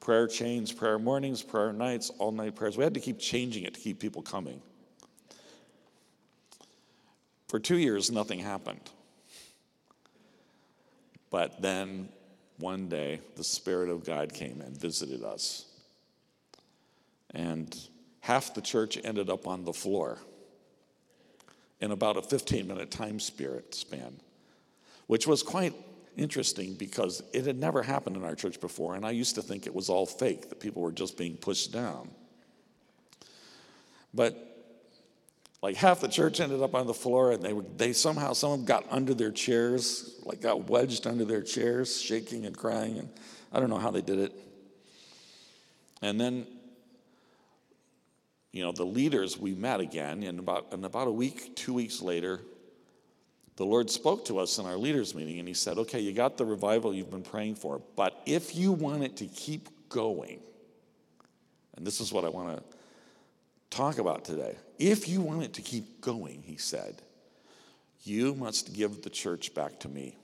Prayer 0.00 0.26
chains, 0.26 0.72
prayer 0.72 0.98
mornings, 0.98 1.42
prayer 1.42 1.72
nights, 1.72 2.10
all 2.18 2.32
night 2.32 2.54
prayers. 2.54 2.76
We 2.76 2.84
had 2.84 2.94
to 2.94 3.00
keep 3.00 3.18
changing 3.18 3.64
it 3.64 3.74
to 3.74 3.80
keep 3.80 3.98
people 3.98 4.20
coming. 4.20 4.60
For 7.48 7.58
two 7.58 7.78
years, 7.78 8.10
nothing 8.10 8.40
happened. 8.40 8.90
But 11.30 11.62
then 11.62 12.08
one 12.58 12.88
day, 12.88 13.20
the 13.36 13.44
Spirit 13.44 13.88
of 13.88 14.04
God 14.04 14.34
came 14.34 14.60
and 14.60 14.76
visited 14.76 15.22
us. 15.22 15.66
And 17.34 17.74
half 18.20 18.54
the 18.54 18.60
church 18.60 18.98
ended 19.02 19.30
up 19.30 19.46
on 19.46 19.64
the 19.64 19.72
floor 19.72 20.18
in 21.82 21.90
about 21.90 22.16
a 22.16 22.22
15 22.22 22.66
minute 22.66 22.90
time 22.90 23.18
spirit 23.20 23.74
span, 23.74 24.16
which 25.08 25.26
was 25.26 25.42
quite 25.42 25.74
interesting 26.16 26.74
because 26.74 27.22
it 27.32 27.44
had 27.44 27.58
never 27.58 27.82
happened 27.82 28.16
in 28.16 28.24
our 28.24 28.36
church 28.36 28.60
before, 28.60 28.94
and 28.94 29.04
I 29.04 29.10
used 29.10 29.34
to 29.34 29.42
think 29.42 29.66
it 29.66 29.74
was 29.74 29.88
all 29.88 30.06
fake, 30.06 30.48
that 30.48 30.60
people 30.60 30.80
were 30.80 30.92
just 30.92 31.18
being 31.18 31.36
pushed 31.36 31.72
down. 31.72 32.08
But 34.14 34.36
like 35.60 35.76
half 35.76 36.00
the 36.00 36.08
church 36.08 36.40
ended 36.40 36.62
up 36.62 36.74
on 36.76 36.86
the 36.86 36.94
floor, 36.94 37.32
and 37.32 37.42
they 37.42 37.52
were 37.52 37.64
they 37.76 37.92
somehow 37.92 38.32
some 38.32 38.52
of 38.52 38.58
them 38.58 38.66
got 38.66 38.86
under 38.88 39.12
their 39.12 39.32
chairs, 39.32 40.20
like 40.24 40.40
got 40.40 40.68
wedged 40.70 41.08
under 41.08 41.24
their 41.24 41.42
chairs, 41.42 42.00
shaking 42.00 42.46
and 42.46 42.56
crying, 42.56 42.98
and 42.98 43.08
I 43.52 43.58
don't 43.58 43.70
know 43.70 43.78
how 43.78 43.90
they 43.90 44.02
did 44.02 44.20
it. 44.20 44.32
And 46.00 46.20
then 46.20 46.46
you 48.52 48.62
know, 48.62 48.70
the 48.70 48.84
leaders, 48.84 49.38
we 49.38 49.54
met 49.54 49.80
again, 49.80 50.22
and 50.22 50.38
about, 50.38 50.68
and 50.72 50.84
about 50.84 51.08
a 51.08 51.12
week, 51.12 51.56
two 51.56 51.72
weeks 51.72 52.02
later, 52.02 52.40
the 53.56 53.64
Lord 53.64 53.90
spoke 53.90 54.26
to 54.26 54.38
us 54.38 54.58
in 54.58 54.66
our 54.66 54.76
leaders' 54.76 55.14
meeting, 55.14 55.38
and 55.38 55.48
He 55.48 55.54
said, 55.54 55.78
Okay, 55.78 56.00
you 56.00 56.12
got 56.12 56.36
the 56.36 56.44
revival 56.44 56.94
you've 56.94 57.10
been 57.10 57.22
praying 57.22 57.56
for, 57.56 57.80
but 57.96 58.20
if 58.26 58.54
you 58.54 58.72
want 58.72 59.02
it 59.02 59.16
to 59.16 59.26
keep 59.26 59.68
going, 59.88 60.40
and 61.76 61.86
this 61.86 62.00
is 62.00 62.12
what 62.12 62.24
I 62.24 62.28
want 62.28 62.56
to 62.56 62.62
talk 63.70 63.98
about 63.98 64.24
today. 64.24 64.56
If 64.78 65.08
you 65.08 65.22
want 65.22 65.42
it 65.42 65.54
to 65.54 65.62
keep 65.62 66.02
going, 66.02 66.42
He 66.42 66.58
said, 66.58 67.00
you 68.04 68.34
must 68.34 68.74
give 68.74 69.02
the 69.02 69.10
church 69.10 69.54
back 69.54 69.80
to 69.80 69.88
me. 69.88 70.16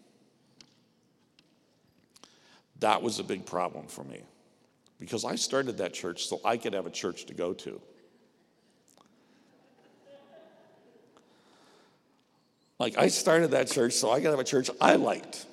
That 2.80 3.02
was 3.02 3.18
a 3.18 3.24
big 3.24 3.46
problem 3.46 3.86
for 3.86 4.04
me 4.04 4.20
because 4.98 5.24
I 5.24 5.36
started 5.36 5.78
that 5.78 5.94
church 5.94 6.26
so 6.26 6.40
I 6.44 6.56
could 6.56 6.72
have 6.74 6.86
a 6.86 6.90
church 6.90 7.26
to 7.26 7.34
go 7.34 7.52
to. 7.54 7.80
Like, 12.78 12.96
I 12.96 13.08
started 13.08 13.52
that 13.52 13.68
church 13.68 13.94
so 13.94 14.10
I 14.10 14.20
could 14.20 14.30
have 14.30 14.38
a 14.38 14.44
church 14.44 14.70
I 14.80 14.94
liked. 14.96 15.46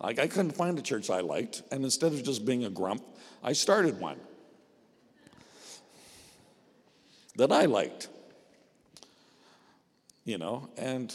Like, 0.00 0.18
I 0.18 0.26
couldn't 0.26 0.52
find 0.52 0.78
a 0.78 0.82
church 0.82 1.10
I 1.10 1.20
liked. 1.20 1.62
And 1.70 1.84
instead 1.84 2.12
of 2.12 2.22
just 2.24 2.44
being 2.44 2.64
a 2.64 2.70
grump, 2.70 3.04
I 3.42 3.52
started 3.52 4.00
one 4.00 4.18
that 7.36 7.52
I 7.52 7.66
liked. 7.66 8.08
You 10.24 10.38
know, 10.38 10.68
and 10.76 11.12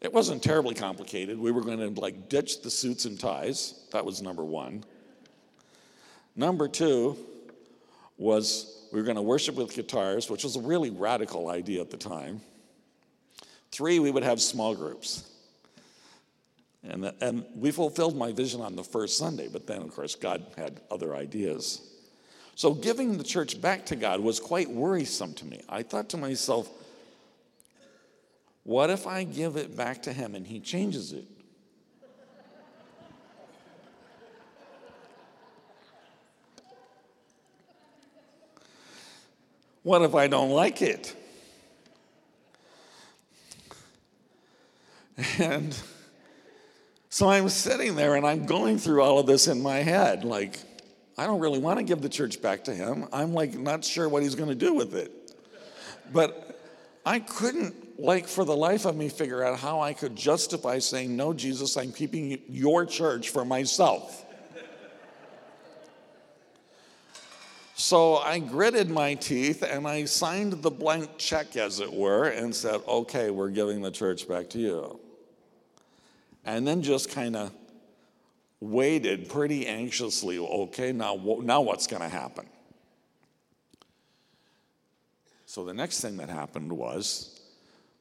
it 0.00 0.12
wasn't 0.12 0.42
terribly 0.42 0.74
complicated. 0.74 1.38
We 1.38 1.52
were 1.52 1.60
going 1.60 1.94
to 1.94 2.00
like 2.00 2.28
ditch 2.28 2.62
the 2.62 2.70
suits 2.70 3.04
and 3.04 3.18
ties. 3.18 3.86
That 3.92 4.04
was 4.04 4.22
number 4.22 4.44
one. 4.44 4.84
Number 6.36 6.68
two 6.68 7.16
was 8.16 8.86
we 8.92 9.00
were 9.00 9.04
going 9.04 9.16
to 9.16 9.22
worship 9.22 9.54
with 9.54 9.74
guitars, 9.74 10.30
which 10.30 10.44
was 10.44 10.56
a 10.56 10.60
really 10.60 10.90
radical 10.90 11.50
idea 11.50 11.80
at 11.80 11.90
the 11.90 11.96
time. 11.96 12.40
Three, 13.70 13.98
we 13.98 14.10
would 14.10 14.22
have 14.22 14.40
small 14.40 14.74
groups. 14.74 15.28
And, 16.82 17.12
and 17.20 17.44
we 17.54 17.70
fulfilled 17.70 18.16
my 18.16 18.32
vision 18.32 18.60
on 18.60 18.76
the 18.76 18.84
first 18.84 19.18
Sunday, 19.18 19.48
but 19.52 19.66
then, 19.66 19.82
of 19.82 19.94
course, 19.94 20.14
God 20.14 20.46
had 20.56 20.80
other 20.90 21.14
ideas. 21.14 21.82
So 22.54 22.72
giving 22.72 23.18
the 23.18 23.24
church 23.24 23.60
back 23.60 23.86
to 23.86 23.96
God 23.96 24.20
was 24.20 24.40
quite 24.40 24.70
worrisome 24.70 25.34
to 25.34 25.44
me. 25.44 25.60
I 25.68 25.82
thought 25.82 26.08
to 26.10 26.16
myself, 26.16 26.68
what 28.64 28.90
if 28.90 29.06
I 29.06 29.24
give 29.24 29.56
it 29.56 29.76
back 29.76 30.02
to 30.04 30.12
Him 30.12 30.34
and 30.34 30.46
He 30.46 30.60
changes 30.60 31.12
it? 31.12 31.24
What 39.82 40.02
if 40.02 40.14
I 40.14 40.26
don't 40.26 40.50
like 40.50 40.82
it? 40.82 41.14
And 45.38 45.76
so 47.10 47.28
I'm 47.28 47.48
sitting 47.48 47.96
there 47.96 48.16
and 48.16 48.26
I'm 48.26 48.46
going 48.46 48.78
through 48.78 49.02
all 49.02 49.18
of 49.18 49.26
this 49.26 49.48
in 49.48 49.62
my 49.62 49.78
head. 49.78 50.24
Like, 50.24 50.58
I 51.16 51.26
don't 51.26 51.40
really 51.40 51.58
want 51.58 51.78
to 51.78 51.84
give 51.84 52.02
the 52.02 52.08
church 52.08 52.40
back 52.40 52.64
to 52.64 52.74
him. 52.74 53.08
I'm 53.12 53.32
like 53.32 53.54
not 53.54 53.84
sure 53.84 54.08
what 54.08 54.22
he's 54.22 54.34
going 54.34 54.50
to 54.50 54.54
do 54.54 54.74
with 54.74 54.94
it. 54.94 55.10
But 56.12 56.60
I 57.04 57.20
couldn't, 57.20 57.98
like, 57.98 58.28
for 58.28 58.44
the 58.44 58.56
life 58.56 58.84
of 58.84 58.94
me, 58.94 59.08
figure 59.08 59.42
out 59.42 59.58
how 59.58 59.80
I 59.80 59.94
could 59.94 60.14
justify 60.14 60.78
saying, 60.78 61.16
No, 61.16 61.32
Jesus, 61.32 61.76
I'm 61.76 61.92
keeping 61.92 62.40
your 62.48 62.86
church 62.86 63.30
for 63.30 63.44
myself. 63.44 64.24
So 67.74 68.16
I 68.16 68.40
gritted 68.40 68.90
my 68.90 69.14
teeth 69.14 69.62
and 69.62 69.86
I 69.86 70.04
signed 70.04 70.52
the 70.62 70.70
blank 70.70 71.10
check, 71.16 71.56
as 71.56 71.80
it 71.80 71.92
were, 71.92 72.28
and 72.28 72.54
said, 72.54 72.80
Okay, 72.86 73.30
we're 73.30 73.50
giving 73.50 73.82
the 73.82 73.90
church 73.90 74.28
back 74.28 74.50
to 74.50 74.58
you. 74.58 75.00
And 76.48 76.66
then 76.66 76.80
just 76.80 77.10
kind 77.10 77.36
of 77.36 77.52
waited 78.58 79.28
pretty 79.28 79.66
anxiously. 79.66 80.38
Okay, 80.38 80.92
now, 80.92 81.14
now 81.42 81.60
what's 81.60 81.86
going 81.86 82.00
to 82.00 82.08
happen? 82.08 82.46
So 85.44 85.66
the 85.66 85.74
next 85.74 86.00
thing 86.00 86.16
that 86.16 86.30
happened 86.30 86.72
was 86.72 87.38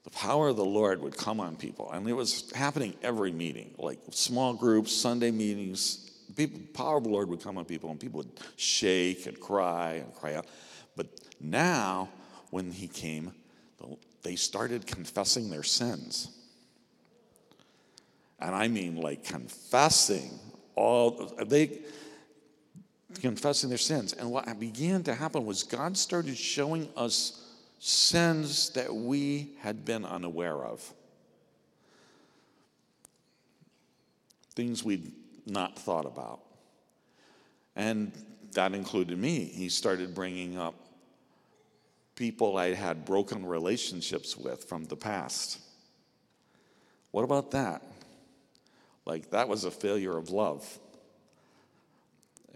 the 0.06 0.12
power 0.12 0.48
of 0.48 0.56
the 0.56 0.63
Lord 0.63 1.01
would 1.01 1.18
come 1.18 1.42
on 1.42 1.58
people. 1.58 1.92
And 1.92 2.08
it 2.08 2.13
was 2.13 2.50
happening 2.51 2.94
every 3.04 3.34
meeting, 3.34 3.74
like 3.77 4.00
small 4.12 4.54
groups, 4.54 4.94
Sunday 4.94 5.32
meetings. 5.32 6.10
People, 6.38 6.62
power 6.74 7.00
of 7.00 7.04
the 7.04 7.10
Lord 7.10 7.27
would 7.27 7.44
come 7.44 7.58
on 7.58 7.66
people, 7.66 7.92
and 7.92 8.00
people 8.00 8.20
would 8.20 8.32
shake 8.56 9.25
and 9.25 9.38
cry 9.42 9.96
and 9.96 10.16
cry 10.16 10.36
out. 10.36 10.46
But 10.96 11.08
now, 11.42 12.08
when 12.51 12.72
he 12.72 12.88
came, 12.88 13.34
they 14.24 14.38
started 14.38 14.88
confessing 14.88 15.50
their 15.50 15.63
sins. 15.63 16.30
And 18.39 18.53
I 18.56 18.67
mean, 18.67 18.98
like 18.98 19.24
confessing 19.24 20.39
all, 20.75 21.32
they, 21.48 21.79
confessing 23.22 23.70
their 23.70 23.77
sins. 23.77 24.13
And 24.13 24.32
what 24.32 24.60
began 24.60 25.03
to 25.03 25.13
happen 25.13 25.46
was 25.46 25.63
God 25.63 25.98
started 25.98 26.38
showing 26.38 26.88
us 26.96 27.44
sins 27.79 28.70
that 28.72 28.94
we 28.94 29.51
had 29.60 29.86
been 29.86 30.06
unaware 30.06 30.63
of. 30.63 30.94
Things 34.56 34.84
we'd 34.84 35.12
not 35.46 35.77
thought 35.77 36.06
about. 36.06 36.39
And 37.75 38.12
that 38.53 38.74
included 38.74 39.17
me. 39.17 39.46
He 39.46 39.70
started 39.70 40.15
bringing 40.15 40.58
up 40.58 40.75
people 42.15 42.58
I 42.58 42.74
had 42.74 43.06
broken 43.06 43.46
relationships 43.46 44.36
with 44.36 44.63
from 44.63 44.86
the 44.86 44.96
past. 44.96 45.60
What 47.12 47.24
about 47.24 47.51
that? 47.51 47.84
Like, 49.08 49.30
that 49.30 49.48
was 49.48 49.64
a 49.64 49.72
failure 49.72 50.18
of 50.18 50.32
love. 50.32 50.68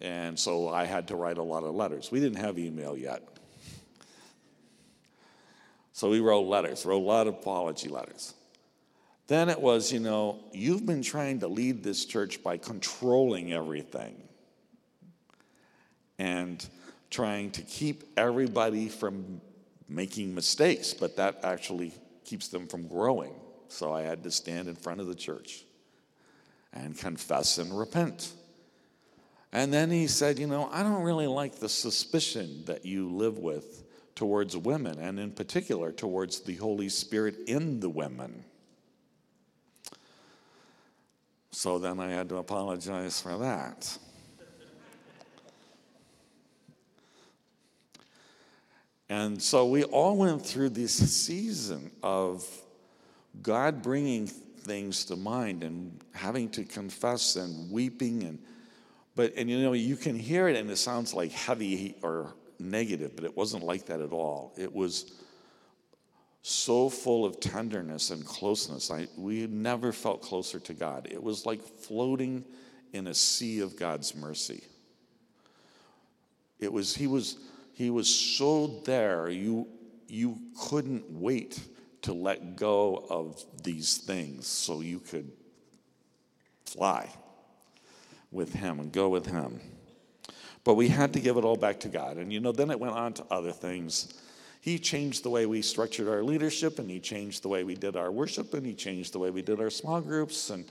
And 0.01 0.38
so 0.38 0.67
I 0.67 0.84
had 0.84 1.08
to 1.08 1.15
write 1.15 1.38
a 1.38 1.43
lot 1.43 1.63
of 1.63 1.74
letters. 1.74 2.12
We 2.12 2.20
didn't 2.20 2.39
have 2.39 2.60
email 2.60 2.98
yet. 2.98 3.25
So 5.93 6.10
we 6.10 6.20
wrote 6.20 6.41
letters, 6.41 6.86
wrote 6.86 6.98
a 6.98 7.05
lot 7.05 7.27
of 7.27 7.36
apology 7.36 7.88
letters. 7.88 8.34
Then 9.27 9.48
it 9.48 9.62
was, 9.62 9.93
you 9.93 10.01
know, 10.01 10.43
you've 10.51 10.86
been 10.86 11.03
trying 11.03 11.39
to 11.39 11.48
lead 11.48 11.84
this 11.84 12.03
church 12.03 12.43
by 12.43 12.58
controlling 12.58 13.53
everything 13.53 14.22
and 16.20 16.67
trying 17.10 17.51
to 17.51 17.62
keep 17.62 18.03
everybody 18.17 18.89
from 18.89 19.39
making 19.88 20.36
mistakes, 20.36 20.93
but 20.93 21.15
that 21.15 21.46
actually 21.46 21.93
keeps 22.25 22.50
them 22.50 22.67
from 22.67 22.89
growing. 22.89 23.36
So 23.70 23.93
I 23.93 24.01
had 24.01 24.22
to 24.24 24.31
stand 24.31 24.67
in 24.67 24.75
front 24.75 25.00
of 25.00 25.08
the 25.08 25.15
church 25.15 25.63
and 26.73 26.97
confess 26.97 27.57
and 27.57 27.77
repent. 27.77 28.34
And 29.51 29.73
then 29.73 29.91
he 29.91 30.07
said, 30.07 30.39
You 30.39 30.47
know, 30.47 30.69
I 30.71 30.84
don't 30.84 31.03
really 31.03 31.27
like 31.27 31.60
the 31.60 31.69
suspicion 31.69 32.63
that 32.65 32.86
you 32.86 33.10
live 33.10 33.38
with 33.38 33.84
towards 34.15 34.55
women, 34.55 34.99
and 34.99 35.19
in 35.19 35.31
particular 35.31 35.91
towards 35.91 36.41
the 36.41 36.55
Holy 36.55 36.89
Spirit 36.89 37.36
in 37.47 37.79
the 37.79 37.89
women. 37.89 38.45
So 41.51 41.79
then 41.79 41.99
I 41.99 42.10
had 42.12 42.29
to 42.29 42.38
apologize 42.38 43.19
for 43.19 43.38
that. 43.39 43.97
And 49.10 49.41
so 49.41 49.65
we 49.65 49.84
all 49.84 50.15
went 50.15 50.45
through 50.45 50.69
this 50.69 50.93
season 50.93 51.91
of 52.01 52.47
God 53.41 53.81
bringing 53.81 54.31
things 54.62 55.06
to 55.06 55.15
mind 55.15 55.63
and 55.63 56.00
having 56.13 56.50
to 56.50 56.63
confess 56.63 57.36
and 57.36 57.71
weeping 57.71 58.24
and 58.24 58.39
but 59.15 59.34
and 59.36 59.50
you 59.50 59.62
know 59.62 59.74
you 59.74 59.95
can 59.95 60.15
hear 60.15 60.47
it 60.47 60.56
and 60.56 60.69
it 60.69 60.78
sounds 60.78 61.13
like 61.13 61.32
heavy 61.32 61.95
or 62.02 62.34
negative 62.60 63.15
but 63.15 63.26
it 63.26 63.36
wasn't 63.36 63.63
like 63.63 63.86
that 63.88 64.02
at 64.02 64.12
all. 64.12 64.54
It 64.58 64.74
was 64.74 65.12
so 66.43 66.89
full 66.89 67.26
of 67.26 67.39
tenderness 67.39 68.10
and 68.10 68.26
closeness. 68.26 68.89
I, 68.89 69.08
we 69.15 69.45
never 69.47 69.91
felt 69.91 70.21
closer 70.21 70.60
to 70.60 70.74
god. 70.74 71.08
It 71.12 71.21
was 71.21 71.45
like 71.45 71.62
floating 71.62 72.45
in 72.93 73.08
a 73.08 73.13
sea 73.13 73.60
of 73.60 73.78
god's 73.78 74.15
mercy. 74.15 74.63
It 76.60 76.71
was 76.71 76.95
he 76.95 77.08
was 77.08 77.38
he 77.74 77.89
was 77.89 78.08
so 78.08 78.82
there 78.86 79.30
you 79.30 79.67
you 80.08 80.38
couldn't 80.60 81.10
wait 81.10 81.60
to 82.03 82.13
let 82.13 82.55
go 82.55 83.05
of 83.09 83.43
these 83.63 83.97
things 83.97 84.47
so 84.47 84.81
you 84.81 84.99
could 84.99 85.31
fly 86.65 87.09
with 88.31 88.53
Him 88.53 88.79
and 88.79 88.91
go 88.91 89.09
with 89.09 89.25
Him. 89.25 89.59
But 90.63 90.75
we 90.75 90.87
had 90.87 91.13
to 91.13 91.19
give 91.19 91.37
it 91.37 91.43
all 91.43 91.57
back 91.57 91.79
to 91.81 91.89
God. 91.89 92.17
And 92.17 92.31
you 92.31 92.39
know, 92.39 92.51
then 92.51 92.71
it 92.71 92.79
went 92.79 92.93
on 92.93 93.13
to 93.13 93.25
other 93.31 93.51
things. 93.51 94.13
He 94.61 94.77
changed 94.77 95.23
the 95.23 95.29
way 95.29 95.45
we 95.45 95.61
structured 95.61 96.07
our 96.07 96.23
leadership, 96.23 96.79
and 96.79 96.89
He 96.89 96.99
changed 96.99 97.43
the 97.43 97.49
way 97.49 97.63
we 97.63 97.75
did 97.75 97.95
our 97.95 98.11
worship, 98.11 98.53
and 98.53 98.65
He 98.65 98.73
changed 98.73 99.13
the 99.13 99.19
way 99.19 99.31
we 99.31 99.41
did 99.41 99.59
our 99.59 99.71
small 99.71 100.01
groups. 100.01 100.49
And 100.49 100.65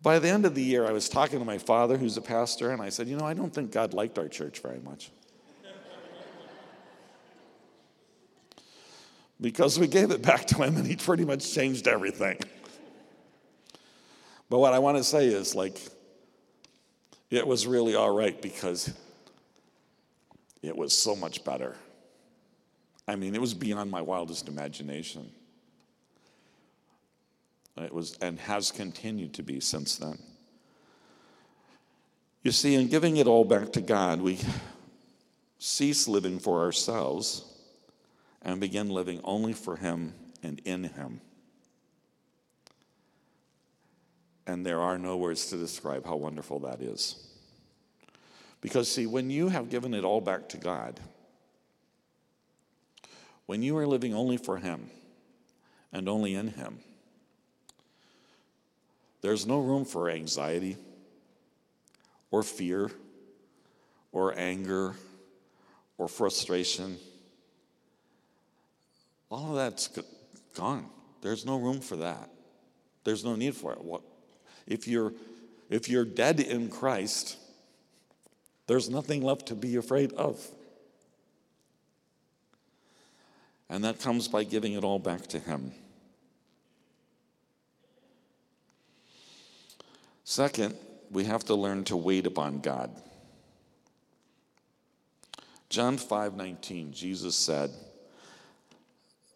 by 0.00 0.18
the 0.20 0.28
end 0.28 0.46
of 0.46 0.54
the 0.54 0.62
year, 0.62 0.86
I 0.86 0.92
was 0.92 1.08
talking 1.08 1.40
to 1.40 1.44
my 1.44 1.58
father, 1.58 1.96
who's 1.96 2.16
a 2.16 2.22
pastor, 2.22 2.70
and 2.70 2.80
I 2.80 2.88
said, 2.88 3.08
You 3.08 3.16
know, 3.16 3.26
I 3.26 3.34
don't 3.34 3.52
think 3.52 3.72
God 3.72 3.94
liked 3.94 4.18
our 4.18 4.28
church 4.28 4.60
very 4.60 4.80
much. 4.80 5.10
Because 9.40 9.78
we 9.78 9.86
gave 9.86 10.10
it 10.10 10.22
back 10.22 10.46
to 10.46 10.62
him 10.62 10.76
and 10.76 10.86
he 10.86 10.96
pretty 10.96 11.24
much 11.24 11.52
changed 11.52 11.86
everything. 11.86 12.38
But 14.50 14.58
what 14.58 14.72
I 14.72 14.78
want 14.78 14.96
to 14.96 15.04
say 15.04 15.26
is, 15.26 15.54
like, 15.54 15.80
it 17.30 17.46
was 17.46 17.66
really 17.66 17.94
all 17.94 18.10
right 18.10 18.40
because 18.40 18.92
it 20.62 20.76
was 20.76 20.96
so 20.96 21.14
much 21.14 21.44
better. 21.44 21.76
I 23.06 23.16
mean, 23.16 23.34
it 23.34 23.40
was 23.40 23.54
beyond 23.54 23.90
my 23.90 24.02
wildest 24.02 24.48
imagination. 24.48 25.30
It 27.76 27.92
was 27.92 28.16
and 28.20 28.40
has 28.40 28.72
continued 28.72 29.34
to 29.34 29.42
be 29.42 29.60
since 29.60 29.96
then. 29.96 30.18
You 32.42 32.50
see, 32.50 32.74
in 32.74 32.88
giving 32.88 33.18
it 33.18 33.26
all 33.26 33.44
back 33.44 33.72
to 33.74 33.80
God, 33.80 34.20
we 34.20 34.38
cease 35.58 36.08
living 36.08 36.38
for 36.38 36.62
ourselves 36.62 37.44
and 38.48 38.62
begin 38.62 38.88
living 38.88 39.20
only 39.24 39.52
for 39.52 39.76
Him 39.76 40.14
and 40.42 40.58
in 40.64 40.84
Him. 40.84 41.20
And 44.46 44.64
there 44.64 44.80
are 44.80 44.96
no 44.96 45.18
words 45.18 45.50
to 45.50 45.58
describe 45.58 46.06
how 46.06 46.16
wonderful 46.16 46.60
that 46.60 46.80
is. 46.80 47.28
Because, 48.62 48.90
see, 48.90 49.04
when 49.04 49.28
you 49.28 49.50
have 49.50 49.68
given 49.68 49.92
it 49.92 50.02
all 50.02 50.22
back 50.22 50.48
to 50.48 50.56
God, 50.56 50.98
when 53.44 53.62
you 53.62 53.76
are 53.76 53.86
living 53.86 54.14
only 54.14 54.38
for 54.38 54.56
Him 54.56 54.88
and 55.92 56.08
only 56.08 56.34
in 56.34 56.48
Him, 56.48 56.78
there's 59.20 59.46
no 59.46 59.60
room 59.60 59.84
for 59.84 60.08
anxiety 60.08 60.78
or 62.30 62.42
fear 62.42 62.90
or 64.10 64.34
anger 64.38 64.96
or 65.98 66.08
frustration 66.08 66.96
all 69.30 69.50
of 69.50 69.56
that's 69.56 69.88
gone. 70.54 70.86
There's 71.20 71.44
no 71.44 71.58
room 71.58 71.80
for 71.80 71.96
that. 71.96 72.30
There's 73.04 73.24
no 73.24 73.36
need 73.36 73.54
for 73.54 73.72
it. 73.72 73.82
What, 73.82 74.02
if 74.66 74.86
you're 74.88 75.12
if 75.70 75.88
you're 75.88 76.04
dead 76.04 76.40
in 76.40 76.70
Christ, 76.70 77.36
there's 78.66 78.88
nothing 78.88 79.22
left 79.22 79.46
to 79.46 79.54
be 79.54 79.76
afraid 79.76 80.12
of. 80.14 80.42
And 83.68 83.84
that 83.84 84.00
comes 84.00 84.28
by 84.28 84.44
giving 84.44 84.72
it 84.72 84.84
all 84.84 84.98
back 84.98 85.26
to 85.28 85.38
Him. 85.38 85.72
Second, 90.24 90.74
we 91.10 91.24
have 91.24 91.44
to 91.44 91.54
learn 91.54 91.84
to 91.84 91.96
wait 91.96 92.26
upon 92.26 92.60
God. 92.60 92.90
John 95.68 95.98
5 95.98 96.34
19, 96.34 96.92
Jesus 96.92 97.36
said, 97.36 97.70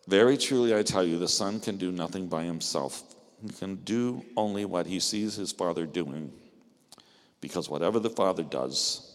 very 0.08 0.36
truly, 0.36 0.74
I 0.74 0.82
tell 0.82 1.04
you, 1.04 1.18
the 1.18 1.28
Son 1.28 1.60
can 1.60 1.76
do 1.76 1.92
nothing 1.92 2.28
by 2.28 2.44
himself, 2.44 3.02
He 3.42 3.50
can 3.50 3.76
do 3.76 4.24
only 4.36 4.64
what 4.64 4.86
he 4.86 5.00
sees 5.00 5.34
his 5.34 5.52
father 5.52 5.86
doing, 5.86 6.32
because 7.40 7.68
whatever 7.68 7.98
the 7.98 8.10
father 8.10 8.42
does, 8.42 9.12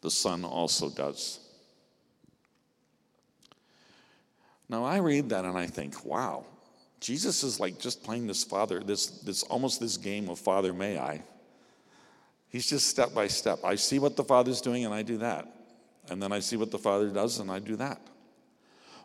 the 0.00 0.10
son 0.10 0.44
also 0.44 0.90
does. 0.90 1.40
Now 4.68 4.84
I 4.84 4.98
read 4.98 5.30
that 5.30 5.44
and 5.44 5.56
I 5.56 5.66
think, 5.66 6.04
wow, 6.04 6.44
Jesus 7.00 7.42
is 7.42 7.60
like 7.60 7.78
just 7.78 8.02
playing 8.02 8.26
this 8.26 8.44
father, 8.44 8.80
this, 8.80 9.06
this 9.06 9.42
almost 9.44 9.80
this 9.80 9.96
game 9.96 10.28
of 10.28 10.38
Father 10.38 10.72
May 10.72 10.98
I. 10.98 11.22
He's 12.48 12.68
just 12.68 12.86
step 12.86 13.14
by 13.14 13.28
step. 13.28 13.58
I 13.64 13.74
see 13.74 13.98
what 13.98 14.16
the 14.16 14.24
Father's 14.24 14.60
doing 14.60 14.84
and 14.84 14.94
I 14.94 15.02
do 15.02 15.18
that. 15.18 15.48
And 16.08 16.22
then 16.22 16.32
I 16.32 16.40
see 16.40 16.56
what 16.56 16.70
the 16.70 16.78
Father 16.78 17.08
does 17.08 17.40
and 17.40 17.50
I 17.50 17.58
do 17.58 17.76
that. 17.76 18.00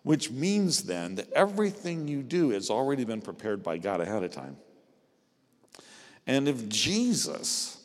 Which 0.10 0.32
means 0.32 0.86
then 0.86 1.14
that 1.18 1.32
everything 1.34 2.08
you 2.08 2.24
do 2.24 2.50
has 2.50 2.72
already 2.72 3.06
been 3.06 3.22
prepared 3.22 3.62
by 3.62 3.78
God 3.78 4.02
ahead 4.02 4.24
of 4.24 4.32
time. 4.32 4.58
And 6.26 6.50
if 6.50 6.68
Jesus 6.68 7.80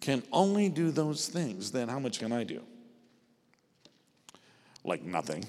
can 0.00 0.22
only 0.30 0.68
do 0.68 0.92
those 0.92 1.26
things, 1.26 1.72
then 1.72 1.88
how 1.88 1.98
much 1.98 2.20
can 2.20 2.30
I 2.30 2.44
do? 2.44 2.62
Like 4.84 5.02
nothing. 5.02 5.44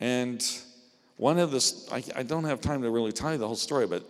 And 0.00 0.44
one 1.18 1.38
of 1.38 1.52
the, 1.52 1.92
I, 1.92 2.02
I 2.18 2.22
don't 2.24 2.42
have 2.42 2.60
time 2.60 2.82
to 2.82 2.90
really 2.90 3.12
tell 3.12 3.30
you 3.30 3.38
the 3.38 3.46
whole 3.46 3.54
story, 3.54 3.86
but 3.86 4.02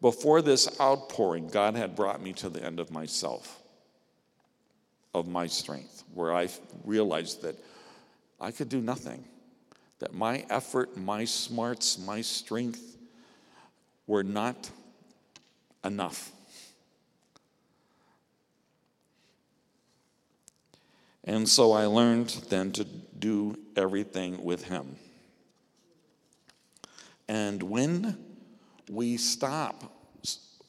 before 0.00 0.42
this 0.42 0.80
outpouring, 0.80 1.46
God 1.46 1.76
had 1.76 1.94
brought 1.94 2.20
me 2.20 2.32
to 2.32 2.48
the 2.48 2.64
end 2.64 2.80
of 2.80 2.90
myself, 2.90 3.59
of 5.14 5.28
my 5.28 5.46
strength, 5.46 6.04
where 6.14 6.34
I 6.34 6.48
realized 6.84 7.42
that 7.42 7.56
I 8.40 8.50
could 8.50 8.68
do 8.68 8.80
nothing, 8.80 9.24
that 9.98 10.14
my 10.14 10.44
effort, 10.48 10.96
my 10.96 11.24
smarts, 11.24 11.98
my 11.98 12.20
strength 12.20 12.96
were 14.06 14.22
not 14.22 14.70
enough. 15.84 16.32
And 21.24 21.48
so 21.48 21.72
I 21.72 21.86
learned 21.86 22.30
then 22.48 22.72
to 22.72 22.84
do 22.84 23.58
everything 23.76 24.42
with 24.42 24.64
Him. 24.64 24.96
And 27.28 27.62
when 27.62 28.16
we 28.88 29.16
stop 29.16 29.92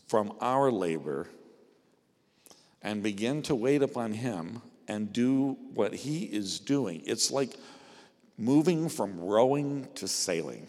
from 0.08 0.34
our 0.41 0.69
labor 0.69 1.27
and 2.82 3.04
begin 3.04 3.41
to 3.44 3.56
wait 3.56 3.82
upon 3.82 4.13
Him 4.13 4.62
and 4.88 5.13
do 5.13 5.58
what 5.74 5.94
He 5.94 6.24
is 6.24 6.60
doing, 6.60 7.04
it's 7.06 7.32
like 7.32 7.56
moving 8.38 8.89
from 8.89 9.20
rowing 9.20 9.88
to 9.96 10.08
sailing. 10.08 10.67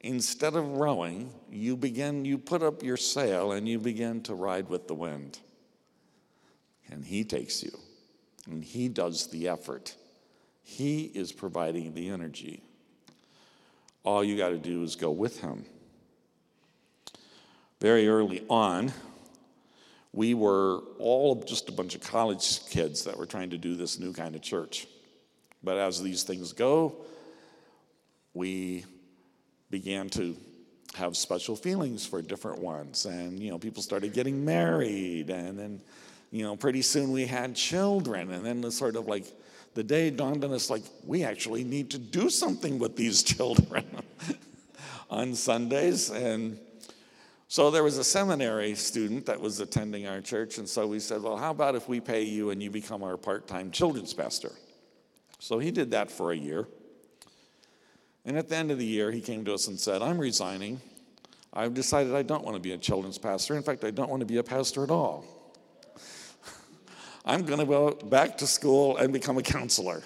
Instead 0.00 0.54
of 0.54 0.64
rowing, 0.64 1.32
you 1.50 1.76
begin, 1.76 2.24
you 2.24 2.38
put 2.38 2.62
up 2.62 2.82
your 2.82 2.96
sail 2.96 3.52
and 3.52 3.68
you 3.68 3.78
begin 3.78 4.22
to 4.22 4.34
ride 4.34 4.68
with 4.68 4.86
the 4.86 4.94
wind. 4.94 5.38
And 6.90 7.04
He 7.04 7.24
takes 7.24 7.62
you, 7.62 7.76
and 8.46 8.64
He 8.64 8.88
does 8.88 9.26
the 9.26 9.48
effort. 9.48 9.94
He 10.62 11.04
is 11.14 11.32
providing 11.32 11.94
the 11.94 12.10
energy. 12.10 12.62
All 14.04 14.22
you 14.22 14.36
got 14.36 14.50
to 14.50 14.58
do 14.58 14.82
is 14.82 14.96
go 14.96 15.10
with 15.10 15.40
him. 15.40 15.64
Very 17.80 18.08
early 18.08 18.44
on, 18.48 18.92
we 20.18 20.34
were 20.34 20.80
all 20.98 21.36
just 21.44 21.68
a 21.68 21.72
bunch 21.72 21.94
of 21.94 22.00
college 22.00 22.66
kids 22.70 23.04
that 23.04 23.16
were 23.16 23.24
trying 23.24 23.50
to 23.50 23.56
do 23.56 23.76
this 23.76 24.00
new 24.00 24.12
kind 24.12 24.34
of 24.34 24.42
church. 24.42 24.88
But 25.62 25.78
as 25.78 26.02
these 26.02 26.24
things 26.24 26.52
go, 26.52 26.96
we 28.34 28.84
began 29.70 30.08
to 30.10 30.36
have 30.94 31.16
special 31.16 31.54
feelings 31.54 32.04
for 32.04 32.20
different 32.20 32.58
ones. 32.58 33.06
And, 33.06 33.38
you 33.38 33.52
know, 33.52 33.60
people 33.60 33.80
started 33.80 34.12
getting 34.12 34.44
married. 34.44 35.30
And 35.30 35.56
then, 35.56 35.80
you 36.32 36.42
know, 36.42 36.56
pretty 36.56 36.82
soon 36.82 37.12
we 37.12 37.24
had 37.24 37.54
children. 37.54 38.32
And 38.32 38.44
then 38.44 38.60
the 38.60 38.72
sort 38.72 38.96
of 38.96 39.06
like 39.06 39.26
the 39.74 39.84
day 39.84 40.10
dawned 40.10 40.42
on 40.42 40.52
us 40.52 40.68
like, 40.68 40.82
we 41.06 41.22
actually 41.22 41.62
need 41.62 41.90
to 41.90 41.98
do 41.98 42.28
something 42.28 42.80
with 42.80 42.96
these 42.96 43.22
children 43.34 43.84
on 45.10 45.36
Sundays. 45.36 46.10
And 46.10 46.58
so 47.48 47.70
there 47.70 47.82
was 47.82 47.96
a 47.96 48.04
seminary 48.04 48.74
student 48.74 49.24
that 49.26 49.40
was 49.40 49.58
attending 49.58 50.06
our 50.06 50.20
church. 50.20 50.58
And 50.58 50.68
so 50.68 50.86
we 50.86 51.00
said, 51.00 51.22
well, 51.22 51.38
how 51.38 51.50
about 51.50 51.74
if 51.74 51.88
we 51.88 51.98
pay 51.98 52.22
you 52.22 52.50
and 52.50 52.62
you 52.62 52.70
become 52.70 53.02
our 53.02 53.16
part 53.16 53.46
time 53.46 53.70
children's 53.70 54.12
pastor? 54.12 54.52
So 55.38 55.58
he 55.58 55.70
did 55.70 55.92
that 55.92 56.10
for 56.10 56.32
a 56.32 56.36
year. 56.36 56.68
And 58.26 58.36
at 58.36 58.50
the 58.50 58.56
end 58.56 58.70
of 58.70 58.78
the 58.78 58.84
year, 58.84 59.10
he 59.10 59.22
came 59.22 59.46
to 59.46 59.54
us 59.54 59.66
and 59.66 59.80
said, 59.80 60.02
I'm 60.02 60.18
resigning. 60.18 60.78
I've 61.54 61.72
decided 61.72 62.14
I 62.14 62.22
don't 62.22 62.44
want 62.44 62.56
to 62.56 62.60
be 62.60 62.72
a 62.72 62.78
children's 62.78 63.16
pastor. 63.16 63.56
In 63.56 63.62
fact, 63.62 63.82
I 63.82 63.90
don't 63.90 64.10
want 64.10 64.20
to 64.20 64.26
be 64.26 64.36
a 64.36 64.42
pastor 64.42 64.84
at 64.84 64.90
all. 64.90 65.24
I'm 67.24 67.46
going 67.46 67.60
to 67.60 67.64
go 67.64 67.92
back 67.92 68.36
to 68.38 68.46
school 68.46 68.98
and 68.98 69.10
become 69.10 69.38
a 69.38 69.42
counselor. 69.42 70.02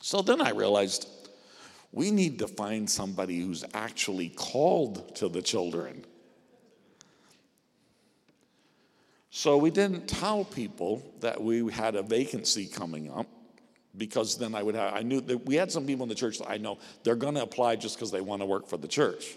So 0.00 0.22
then 0.22 0.40
I 0.40 0.50
realized 0.50 1.08
we 1.92 2.10
need 2.10 2.38
to 2.38 2.48
find 2.48 2.88
somebody 2.88 3.40
who's 3.40 3.64
actually 3.74 4.30
called 4.30 5.14
to 5.16 5.28
the 5.28 5.42
children. 5.42 6.04
So 9.30 9.56
we 9.56 9.70
didn't 9.70 10.08
tell 10.08 10.44
people 10.44 11.02
that 11.20 11.42
we 11.42 11.70
had 11.70 11.94
a 11.94 12.02
vacancy 12.02 12.66
coming 12.66 13.10
up 13.10 13.26
because 13.96 14.36
then 14.38 14.54
I 14.54 14.62
would 14.62 14.74
have, 14.74 14.94
I 14.94 15.02
knew 15.02 15.20
that 15.22 15.46
we 15.46 15.54
had 15.54 15.70
some 15.70 15.86
people 15.86 16.02
in 16.02 16.08
the 16.08 16.14
church 16.14 16.38
that 16.38 16.50
I 16.50 16.56
know 16.56 16.78
they're 17.02 17.14
going 17.14 17.34
to 17.34 17.42
apply 17.42 17.76
just 17.76 17.96
because 17.96 18.10
they 18.10 18.20
want 18.20 18.40
to 18.40 18.46
work 18.46 18.68
for 18.68 18.78
the 18.78 18.88
church. 18.88 19.36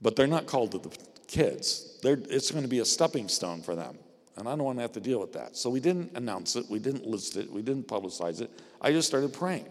But 0.00 0.16
they're 0.16 0.26
not 0.26 0.46
called 0.46 0.72
to 0.72 0.78
the 0.78 0.90
kids. 1.26 1.98
They're, 2.02 2.18
it's 2.28 2.50
going 2.50 2.62
to 2.62 2.68
be 2.68 2.80
a 2.80 2.84
stepping 2.84 3.28
stone 3.28 3.62
for 3.62 3.74
them. 3.74 3.98
And 4.36 4.46
I 4.48 4.52
don't 4.52 4.64
want 4.64 4.78
to 4.78 4.82
have 4.82 4.92
to 4.92 5.00
deal 5.00 5.20
with 5.20 5.32
that. 5.32 5.56
So 5.56 5.68
we 5.68 5.80
didn't 5.80 6.16
announce 6.16 6.54
it, 6.54 6.66
we 6.70 6.78
didn't 6.78 7.06
list 7.06 7.36
it, 7.36 7.50
we 7.50 7.60
didn't 7.60 7.88
publicize 7.88 8.40
it. 8.40 8.50
I 8.80 8.92
just 8.92 9.08
started 9.08 9.32
praying. 9.32 9.66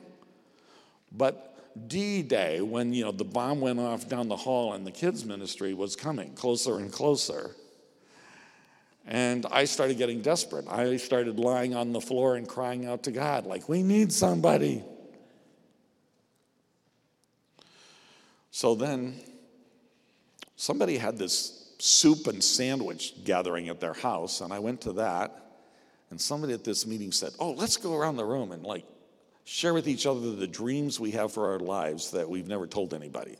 But 1.12 1.88
D 1.88 2.24
Day, 2.24 2.62
when 2.62 2.94
you 2.94 3.06
know 3.06 3.12
the 3.12 3.24
bomb 3.24 3.62
went 3.62 3.80
off 3.80 4.08
down 4.08 4.28
the 4.28 4.36
hall 4.36 4.74
and 4.74 4.86
the 4.86 4.92
kids' 4.92 5.26
ministry 5.26 5.74
was 5.74 5.96
coming 5.96 6.34
closer 6.34 6.78
and 6.78 6.92
closer. 6.92 7.56
And 9.06 9.46
I 9.52 9.64
started 9.66 9.98
getting 9.98 10.22
desperate. 10.22 10.68
I 10.68 10.98
started 10.98 11.40
lying 11.40 11.74
on 11.74 11.94
the 11.94 12.02
floor 12.02 12.36
and 12.36 12.48
crying 12.48 12.86
out 12.86 13.04
to 13.04 13.12
God, 13.12 13.46
like, 13.46 13.70
we 13.70 13.82
need 13.82 14.12
somebody. 14.12 14.84
So 18.52 18.76
then 18.76 19.16
somebody 20.58 20.98
had 20.98 21.18
this 21.18 21.74
soup 21.80 22.28
and 22.28 22.44
sandwich 22.44 23.24
gathering 23.24 23.70
at 23.70 23.80
their 23.80 23.94
house, 23.94 24.42
and 24.42 24.52
I 24.52 24.60
went 24.60 24.82
to 24.82 24.94
that. 24.94 25.44
And 26.10 26.20
somebody 26.20 26.54
at 26.54 26.64
this 26.64 26.86
meeting 26.86 27.12
said, 27.12 27.34
Oh, 27.40 27.52
let's 27.52 27.78
go 27.78 27.96
around 27.96 28.16
the 28.16 28.26
room 28.26 28.52
and 28.52 28.64
like 28.64 28.86
share 29.48 29.74
with 29.74 29.88
each 29.88 30.06
other 30.06 30.36
the 30.36 30.46
dreams 30.46 31.00
we 31.00 31.12
have 31.12 31.32
for 31.32 31.54
our 31.54 31.60
lives 31.60 32.12
that 32.12 32.30
we've 32.30 32.50
never 32.50 32.68
told 32.68 32.94
anybody. 32.94 33.38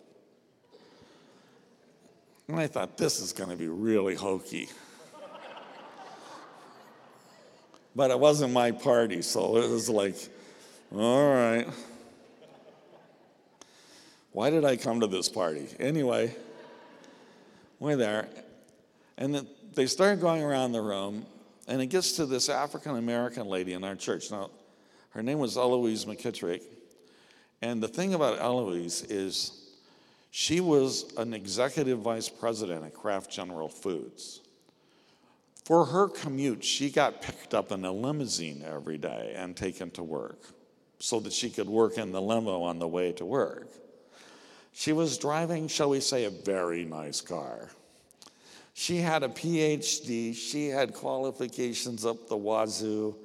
And 2.48 2.58
I 2.58 2.68
thought, 2.68 2.98
this 2.98 3.20
is 3.20 3.34
going 3.34 3.50
to 3.50 3.58
be 3.58 3.68
really 3.68 4.16
hokey. 4.16 4.70
but 7.94 8.10
it 8.10 8.18
wasn't 8.18 8.54
my 8.54 8.72
party, 8.72 9.22
so 9.22 9.58
it 9.58 9.70
was 9.70 9.90
like, 9.90 10.16
all 10.96 11.28
right. 11.28 11.68
Why 14.32 14.50
did 14.50 14.64
I 14.64 14.78
come 14.78 15.02
to 15.02 15.08
this 15.08 15.28
party? 15.28 15.68
Anyway, 15.78 16.34
we're 17.80 17.98
there. 17.98 18.30
And 19.18 19.46
they 19.74 19.88
started 19.88 20.22
going 20.22 20.42
around 20.42 20.72
the 20.72 20.82
room, 20.82 21.26
and 21.68 21.82
it 21.82 21.88
gets 21.88 22.14
to 22.14 22.26
this 22.26 22.48
African 22.48 22.96
American 22.96 23.48
lady 23.48 23.74
in 23.74 23.84
our 23.84 23.96
church. 23.96 24.32
Now, 24.32 24.52
her 25.18 25.24
name 25.24 25.40
was 25.40 25.58
Eloise 25.58 26.06
McKittrick. 26.06 26.62
And 27.64 27.82
the 27.82 27.88
thing 27.88 28.14
about 28.14 28.38
Eloise 28.38 29.02
is 29.02 29.74
she 30.30 30.62
was 30.62 31.12
an 31.18 31.34
executive 31.34 31.98
vice 31.98 32.30
president 32.30 32.86
at 32.86 32.94
Kraft 32.94 33.32
General 33.32 33.68
Foods. 33.68 34.42
For 35.66 35.86
her 35.86 36.08
commute, 36.08 36.64
she 36.64 36.92
got 36.92 37.24
picked 37.24 37.56
up 37.56 37.72
in 37.72 37.84
a 37.84 37.92
limousine 37.92 38.64
every 38.64 39.00
day 39.00 39.34
and 39.36 39.58
taken 39.58 39.90
to 39.92 40.04
work 40.04 40.40
so 41.00 41.20
that 41.22 41.34
she 41.34 41.50
could 41.50 41.68
work 41.68 41.98
in 41.98 42.12
the 42.12 42.22
limo 42.22 42.62
on 42.62 42.78
the 42.78 42.88
way 42.88 43.12
to 43.14 43.26
work. 43.26 43.70
She 44.72 44.94
was 44.94 45.18
driving, 45.18 45.68
shall 45.68 45.90
we 45.90 46.00
say, 46.00 46.26
a 46.26 46.30
very 46.30 46.86
nice 46.86 47.22
car. 47.22 47.72
She 48.76 48.98
had 48.98 49.24
a 49.24 49.30
PhD, 49.30 50.36
she 50.36 50.68
had 50.68 50.94
qualifications 50.94 52.06
up 52.06 52.30
the 52.30 52.38
wazoo, 52.38 53.16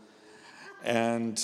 and 0.83 1.39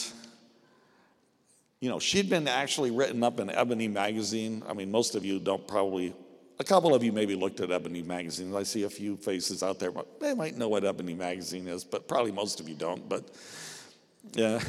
you 1.80 1.88
know, 1.88 1.98
she'd 1.98 2.28
been 2.28 2.48
actually 2.48 2.90
written 2.90 3.22
up 3.22 3.38
in 3.38 3.50
Ebony 3.50 3.88
magazine. 3.88 4.62
I 4.68 4.72
mean, 4.72 4.90
most 4.90 5.14
of 5.14 5.24
you 5.24 5.38
don't 5.38 5.66
probably, 5.66 6.12
a 6.58 6.64
couple 6.64 6.94
of 6.94 7.04
you 7.04 7.12
maybe 7.12 7.36
looked 7.36 7.60
at 7.60 7.70
Ebony 7.70 8.02
magazine. 8.02 8.54
I 8.54 8.64
see 8.64 8.82
a 8.82 8.90
few 8.90 9.16
faces 9.16 9.62
out 9.62 9.78
there, 9.78 9.92
but 9.92 10.18
they 10.20 10.34
might 10.34 10.56
know 10.56 10.68
what 10.68 10.84
Ebony 10.84 11.14
magazine 11.14 11.68
is, 11.68 11.84
but 11.84 12.08
probably 12.08 12.32
most 12.32 12.58
of 12.58 12.68
you 12.68 12.74
don't. 12.74 13.08
But 13.08 13.30
yeah, 14.32 14.60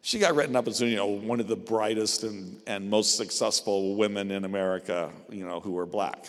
she 0.00 0.18
got 0.18 0.34
written 0.34 0.56
up 0.56 0.66
as 0.66 0.80
you 0.80 0.96
know 0.96 1.06
one 1.06 1.38
of 1.38 1.48
the 1.48 1.56
brightest 1.56 2.22
and, 2.22 2.60
and 2.66 2.88
most 2.88 3.16
successful 3.16 3.94
women 3.96 4.30
in 4.30 4.44
America, 4.44 5.10
you 5.28 5.46
know, 5.46 5.60
who 5.60 5.72
were 5.72 5.86
black. 5.86 6.26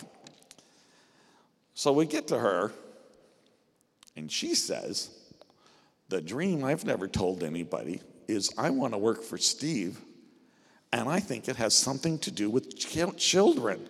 So 1.72 1.92
we 1.92 2.04
get 2.04 2.28
to 2.28 2.38
her, 2.38 2.72
and 4.16 4.30
she 4.30 4.54
says, 4.54 5.10
"The 6.10 6.20
dream 6.20 6.62
I've 6.62 6.84
never 6.84 7.08
told 7.08 7.42
anybody 7.42 8.00
is 8.28 8.52
I 8.56 8.70
want 8.70 8.92
to 8.92 8.98
work 8.98 9.22
for 9.22 9.38
Steve, 9.38 10.00
and 10.92 11.08
I 11.08 11.20
think 11.20 11.48
it 11.48 11.56
has 11.56 11.74
something 11.74 12.18
to 12.20 12.30
do 12.30 12.50
with 12.50 12.76
children." 12.78 13.88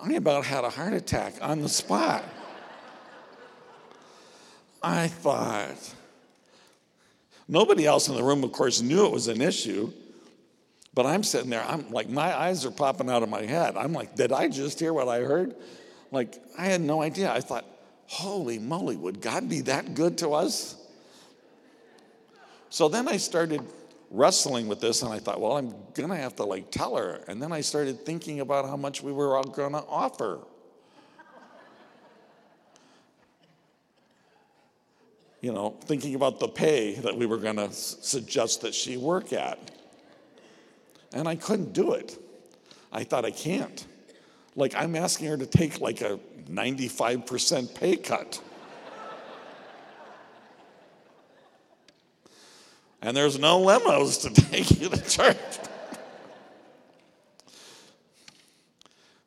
I 0.00 0.12
about 0.14 0.44
had 0.44 0.64
a 0.64 0.70
heart 0.70 0.92
attack 0.92 1.34
on 1.40 1.62
the 1.62 1.68
spot. 1.68 2.24
I 4.82 5.08
thought, 5.08 5.94
nobody 7.48 7.86
else 7.86 8.08
in 8.08 8.14
the 8.14 8.22
room, 8.22 8.44
of 8.44 8.52
course, 8.52 8.82
knew 8.82 9.06
it 9.06 9.12
was 9.12 9.28
an 9.28 9.40
issue. 9.40 9.92
But 10.92 11.06
I'm 11.06 11.24
sitting 11.24 11.50
there, 11.50 11.64
I'm 11.64 11.90
like, 11.90 12.08
my 12.08 12.36
eyes 12.38 12.64
are 12.64 12.70
popping 12.70 13.10
out 13.10 13.22
of 13.22 13.28
my 13.28 13.42
head. 13.42 13.76
I'm 13.76 13.92
like, 13.92 14.14
did 14.14 14.30
I 14.30 14.48
just 14.48 14.78
hear 14.78 14.92
what 14.92 15.08
I 15.08 15.20
heard? 15.20 15.56
Like, 16.12 16.40
I 16.56 16.66
had 16.66 16.80
no 16.80 17.02
idea. 17.02 17.32
I 17.32 17.40
thought, 17.40 17.64
holy 18.06 18.58
moly, 18.58 18.96
would 18.96 19.20
God 19.20 19.48
be 19.48 19.62
that 19.62 19.94
good 19.94 20.18
to 20.18 20.34
us? 20.34 20.76
So 22.74 22.88
then 22.88 23.06
I 23.06 23.18
started 23.18 23.62
wrestling 24.10 24.66
with 24.66 24.80
this 24.80 25.02
and 25.02 25.12
I 25.12 25.20
thought, 25.20 25.40
well, 25.40 25.56
I'm 25.56 25.72
going 25.94 26.08
to 26.08 26.16
have 26.16 26.34
to 26.34 26.44
like 26.44 26.72
tell 26.72 26.96
her. 26.96 27.20
And 27.28 27.40
then 27.40 27.52
I 27.52 27.60
started 27.60 28.04
thinking 28.04 28.40
about 28.40 28.66
how 28.66 28.76
much 28.76 29.00
we 29.00 29.12
were 29.12 29.36
all 29.36 29.44
going 29.44 29.74
to 29.74 29.84
offer. 29.88 30.40
you 35.40 35.52
know, 35.52 35.76
thinking 35.84 36.16
about 36.16 36.40
the 36.40 36.48
pay 36.48 36.96
that 36.96 37.16
we 37.16 37.26
were 37.26 37.36
going 37.36 37.58
to 37.58 37.70
suggest 37.70 38.62
that 38.62 38.74
she 38.74 38.96
work 38.96 39.32
at. 39.32 39.70
And 41.12 41.28
I 41.28 41.36
couldn't 41.36 41.74
do 41.74 41.92
it. 41.92 42.18
I 42.92 43.04
thought 43.04 43.24
I 43.24 43.30
can't. 43.30 43.86
Like, 44.56 44.74
I'm 44.74 44.96
asking 44.96 45.28
her 45.28 45.36
to 45.36 45.46
take 45.46 45.80
like 45.80 46.00
a 46.00 46.18
95% 46.50 47.72
pay 47.72 47.94
cut. 47.94 48.42
And 53.04 53.14
there's 53.14 53.38
no 53.38 53.60
limos 53.60 54.22
to 54.22 54.42
take 54.50 54.80
you 54.80 54.88
to 54.88 55.08
church. 55.08 55.36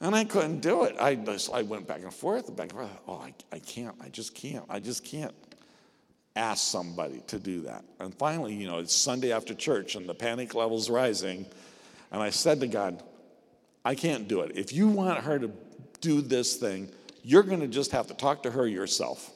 and 0.02 0.16
I 0.16 0.26
couldn't 0.26 0.62
do 0.62 0.84
it. 0.86 0.96
I, 1.00 1.16
just, 1.16 1.54
I 1.54 1.62
went 1.62 1.88
back 1.88 2.02
and 2.02 2.14
forth, 2.14 2.54
back 2.56 2.72
and 2.72 2.80
forth. 2.80 2.90
Oh, 3.08 3.18
I, 3.24 3.34
I 3.52 3.60
can't. 3.60 3.96
I 4.02 4.10
just 4.10 4.34
can't. 4.34 4.66
I 4.68 4.80
just 4.80 5.06
can't 5.06 5.34
ask 6.36 6.64
somebody 6.64 7.22
to 7.28 7.38
do 7.38 7.62
that. 7.62 7.86
And 8.00 8.14
finally, 8.16 8.56
you 8.56 8.68
know, 8.68 8.80
it's 8.80 8.96
Sunday 8.96 9.32
after 9.32 9.54
church 9.54 9.96
and 9.96 10.10
the 10.10 10.14
panic 10.16 10.56
level's 10.56 10.90
rising. 10.90 11.46
And 12.12 12.22
I 12.22 12.32
said 12.32 12.60
to 12.62 12.68
God, 12.68 13.04
I 13.86 13.94
can't 13.94 14.28
do 14.28 14.42
it. 14.42 14.54
If 14.56 14.74
you 14.74 14.88
want 14.88 15.20
her 15.20 15.38
to 15.38 15.52
do 16.02 16.22
this 16.22 16.56
thing, 16.56 16.90
you're 17.24 17.44
going 17.44 17.60
to 17.60 17.68
just 17.68 17.92
have 17.92 18.08
to 18.08 18.16
talk 18.16 18.44
to 18.44 18.52
her 18.52 18.68
yourself. 18.68 19.32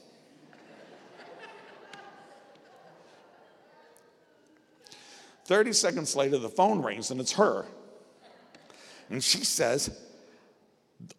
30 5.52 5.74
seconds 5.74 6.16
later, 6.16 6.38
the 6.38 6.48
phone 6.48 6.82
rings 6.82 7.12
and 7.12 7.20
it's 7.20 7.34
her. 7.34 7.66
And 9.10 9.22
she 9.22 9.44
says, 9.44 10.00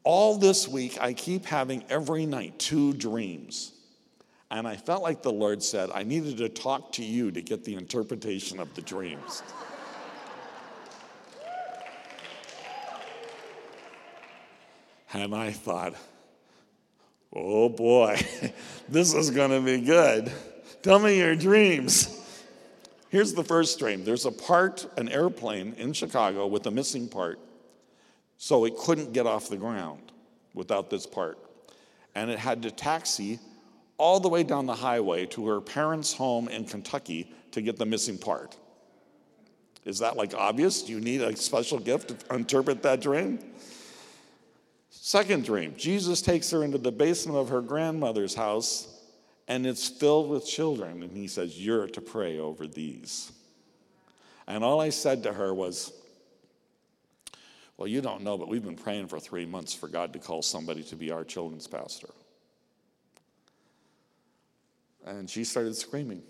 All 0.04 0.38
this 0.38 0.66
week, 0.66 0.96
I 0.98 1.12
keep 1.12 1.44
having 1.44 1.84
every 1.90 2.24
night 2.24 2.58
two 2.58 2.94
dreams. 2.94 3.72
And 4.50 4.66
I 4.66 4.76
felt 4.76 5.02
like 5.02 5.22
the 5.22 5.30
Lord 5.30 5.62
said, 5.62 5.90
I 5.92 6.04
needed 6.04 6.38
to 6.38 6.48
talk 6.48 6.92
to 6.92 7.04
you 7.04 7.30
to 7.30 7.42
get 7.42 7.62
the 7.62 7.74
interpretation 7.74 8.58
of 8.58 8.74
the 8.74 8.80
dreams. 8.80 9.42
and 15.12 15.34
I 15.34 15.50
thought, 15.50 15.92
oh 17.34 17.68
boy, 17.68 18.18
this 18.88 19.12
is 19.12 19.28
going 19.28 19.50
to 19.50 19.60
be 19.60 19.82
good. 19.84 20.32
Tell 20.80 20.98
me 20.98 21.18
your 21.18 21.36
dreams. 21.36 22.20
Here's 23.12 23.34
the 23.34 23.44
first 23.44 23.78
dream 23.78 24.04
there's 24.04 24.24
a 24.24 24.32
part, 24.32 24.86
an 24.96 25.10
airplane 25.10 25.74
in 25.76 25.92
Chicago 25.92 26.46
with 26.46 26.66
a 26.66 26.70
missing 26.70 27.08
part, 27.08 27.38
so 28.38 28.64
it 28.64 28.74
couldn't 28.78 29.12
get 29.12 29.26
off 29.26 29.50
the 29.50 29.58
ground 29.58 30.00
without 30.54 30.88
this 30.88 31.06
part. 31.06 31.38
And 32.14 32.30
it 32.30 32.38
had 32.38 32.62
to 32.62 32.70
taxi 32.70 33.38
all 33.98 34.18
the 34.18 34.30
way 34.30 34.44
down 34.44 34.64
the 34.64 34.74
highway 34.74 35.26
to 35.26 35.46
her 35.48 35.60
parents' 35.60 36.14
home 36.14 36.48
in 36.48 36.64
Kentucky 36.64 37.30
to 37.50 37.60
get 37.60 37.76
the 37.76 37.84
missing 37.84 38.16
part. 38.16 38.56
Is 39.84 39.98
that 39.98 40.16
like 40.16 40.32
obvious? 40.32 40.82
Do 40.82 40.92
you 40.92 41.00
need 41.00 41.20
a 41.20 41.36
special 41.36 41.78
gift 41.78 42.08
to 42.08 42.34
interpret 42.34 42.82
that 42.82 43.02
dream? 43.02 43.40
Second 44.88 45.44
dream 45.44 45.74
Jesus 45.76 46.22
takes 46.22 46.50
her 46.50 46.64
into 46.64 46.78
the 46.78 46.92
basement 46.92 47.36
of 47.36 47.50
her 47.50 47.60
grandmother's 47.60 48.34
house 48.34 48.88
and 49.48 49.66
it's 49.66 49.88
filled 49.88 50.30
with 50.30 50.46
children. 50.46 51.02
And 51.02 51.16
he 51.16 51.26
says, 51.26 51.58
You're 51.58 51.88
to 51.88 52.00
pray 52.00 52.38
over 52.38 52.66
these. 52.66 53.32
And 54.46 54.64
all 54.64 54.80
I 54.80 54.90
said 54.90 55.22
to 55.24 55.32
her 55.32 55.52
was, 55.54 55.92
Well, 57.76 57.88
you 57.88 58.00
don't 58.00 58.22
know, 58.22 58.38
but 58.38 58.48
we've 58.48 58.64
been 58.64 58.76
praying 58.76 59.08
for 59.08 59.18
three 59.20 59.46
months 59.46 59.74
for 59.74 59.88
God 59.88 60.12
to 60.12 60.18
call 60.18 60.42
somebody 60.42 60.82
to 60.84 60.96
be 60.96 61.10
our 61.10 61.24
children's 61.24 61.66
pastor. 61.66 62.10
And 65.04 65.28
she 65.28 65.42
started 65.44 65.74
screaming. 65.74 66.22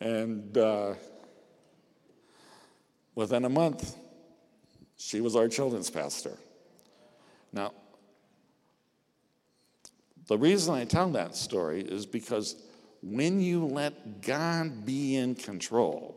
and 0.00 0.56
uh, 0.58 0.94
within 3.14 3.46
a 3.46 3.48
month, 3.48 3.96
she 4.96 5.22
was 5.22 5.34
our 5.34 5.48
children's 5.48 5.90
pastor. 5.90 6.36
Now, 7.52 7.72
the 10.26 10.38
reason 10.38 10.74
I 10.74 10.84
tell 10.84 11.10
that 11.10 11.34
story 11.36 11.82
is 11.82 12.06
because 12.06 12.56
when 13.02 13.40
you 13.40 13.66
let 13.66 14.22
God 14.22 14.86
be 14.86 15.16
in 15.16 15.34
control, 15.34 16.16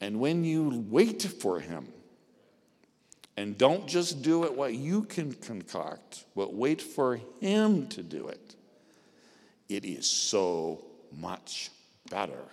and 0.00 0.18
when 0.18 0.44
you 0.44 0.84
wait 0.88 1.22
for 1.22 1.60
Him, 1.60 1.88
and 3.36 3.56
don't 3.56 3.86
just 3.86 4.22
do 4.22 4.44
it 4.44 4.54
what 4.54 4.74
you 4.74 5.02
can 5.02 5.32
concoct, 5.32 6.24
but 6.34 6.52
wait 6.52 6.82
for 6.82 7.20
Him 7.40 7.86
to 7.88 8.02
do 8.02 8.28
it, 8.28 8.56
it 9.68 9.84
is 9.84 10.06
so 10.06 10.84
much 11.16 11.70
better. 12.10 12.44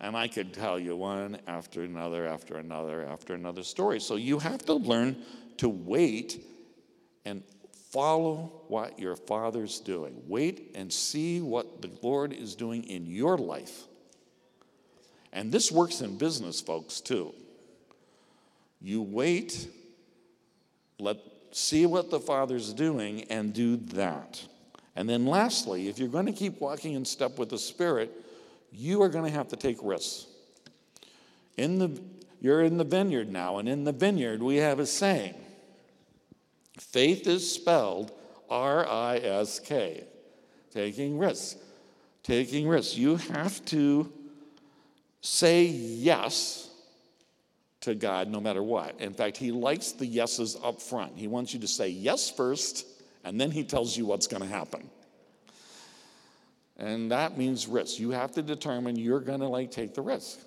And 0.00 0.16
I 0.16 0.28
could 0.28 0.52
tell 0.52 0.78
you 0.78 0.96
one 0.96 1.38
after 1.48 1.82
another, 1.82 2.26
after 2.26 2.58
another, 2.58 3.04
after 3.04 3.34
another 3.34 3.64
story. 3.64 3.98
So 3.98 4.16
you 4.16 4.38
have 4.38 4.64
to 4.66 4.74
learn 4.74 5.16
to 5.56 5.68
wait 5.68 6.44
and 7.24 7.42
Follow 7.90 8.52
what 8.68 8.98
your 8.98 9.16
Father's 9.16 9.80
doing. 9.80 10.22
Wait 10.26 10.72
and 10.74 10.92
see 10.92 11.40
what 11.40 11.80
the 11.80 11.90
Lord 12.02 12.32
is 12.34 12.54
doing 12.54 12.84
in 12.84 13.06
your 13.06 13.38
life. 13.38 13.84
And 15.32 15.50
this 15.50 15.72
works 15.72 16.00
in 16.02 16.18
business, 16.18 16.60
folks, 16.60 17.00
too. 17.00 17.34
You 18.80 19.02
wait, 19.02 19.68
let 20.98 21.16
see 21.50 21.86
what 21.86 22.10
the 22.10 22.20
Father's 22.20 22.74
doing, 22.74 23.24
and 23.24 23.54
do 23.54 23.76
that. 23.76 24.42
And 24.94 25.08
then, 25.08 25.26
lastly, 25.26 25.88
if 25.88 25.98
you're 25.98 26.08
going 26.08 26.26
to 26.26 26.32
keep 26.32 26.60
walking 26.60 26.92
in 26.92 27.04
step 27.04 27.38
with 27.38 27.48
the 27.48 27.58
Spirit, 27.58 28.10
you 28.70 29.02
are 29.02 29.08
going 29.08 29.24
to 29.24 29.30
have 29.30 29.48
to 29.48 29.56
take 29.56 29.78
risks. 29.82 30.26
In 31.56 31.78
the, 31.78 32.00
you're 32.40 32.62
in 32.62 32.76
the 32.76 32.84
vineyard 32.84 33.30
now, 33.30 33.58
and 33.58 33.68
in 33.68 33.84
the 33.84 33.92
vineyard, 33.92 34.42
we 34.42 34.56
have 34.56 34.78
a 34.78 34.86
saying 34.86 35.34
Faith 36.80 37.26
is 37.26 37.50
spelled 37.52 38.12
R 38.48 38.86
I 38.88 39.16
S 39.18 39.60
K, 39.60 40.04
taking 40.72 41.18
risks. 41.18 41.56
Taking 42.22 42.68
risks. 42.68 42.96
You 42.96 43.16
have 43.16 43.64
to 43.66 44.12
say 45.22 45.64
yes 45.64 46.68
to 47.80 47.94
God 47.94 48.28
no 48.28 48.40
matter 48.40 48.62
what. 48.62 49.00
In 49.00 49.14
fact, 49.14 49.36
He 49.36 49.50
likes 49.50 49.92
the 49.92 50.06
yeses 50.06 50.56
up 50.62 50.82
front. 50.82 51.16
He 51.16 51.26
wants 51.26 51.54
you 51.54 51.60
to 51.60 51.68
say 51.68 51.88
yes 51.88 52.30
first, 52.30 52.86
and 53.24 53.40
then 53.40 53.50
He 53.50 53.64
tells 53.64 53.96
you 53.96 54.04
what's 54.04 54.26
going 54.26 54.42
to 54.42 54.48
happen. 54.48 54.90
And 56.76 57.10
that 57.10 57.38
means 57.38 57.66
risk. 57.66 57.98
You 57.98 58.10
have 58.10 58.32
to 58.32 58.42
determine 58.42 58.96
you're 58.96 59.20
going 59.20 59.40
to 59.40 59.48
like 59.48 59.70
take 59.70 59.94
the 59.94 60.02
risk. 60.02 60.38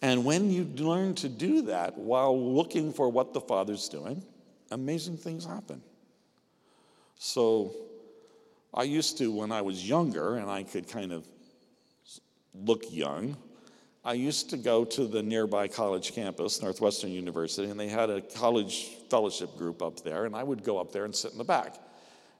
And 0.00 0.24
when 0.24 0.50
you 0.50 0.64
learn 0.64 1.14
to 1.16 1.28
do 1.28 1.62
that 1.62 1.98
while 1.98 2.38
looking 2.38 2.92
for 2.92 3.08
what 3.08 3.34
the 3.34 3.40
Father's 3.40 3.88
doing, 3.88 4.22
amazing 4.70 5.16
things 5.16 5.44
happen. 5.44 5.82
So 7.18 7.74
I 8.72 8.84
used 8.84 9.18
to, 9.18 9.32
when 9.32 9.50
I 9.50 9.62
was 9.62 9.88
younger 9.88 10.36
and 10.36 10.48
I 10.48 10.62
could 10.62 10.88
kind 10.88 11.12
of 11.12 11.26
look 12.54 12.84
young, 12.90 13.36
I 14.04 14.12
used 14.12 14.50
to 14.50 14.56
go 14.56 14.84
to 14.84 15.06
the 15.06 15.22
nearby 15.22 15.66
college 15.68 16.14
campus, 16.14 16.62
Northwestern 16.62 17.10
University, 17.10 17.68
and 17.68 17.78
they 17.78 17.88
had 17.88 18.08
a 18.08 18.20
college 18.20 18.90
fellowship 19.10 19.56
group 19.58 19.82
up 19.82 20.02
there, 20.02 20.24
and 20.24 20.34
I 20.34 20.44
would 20.44 20.62
go 20.62 20.78
up 20.78 20.92
there 20.92 21.04
and 21.04 21.14
sit 21.14 21.32
in 21.32 21.38
the 21.38 21.44
back. 21.44 21.74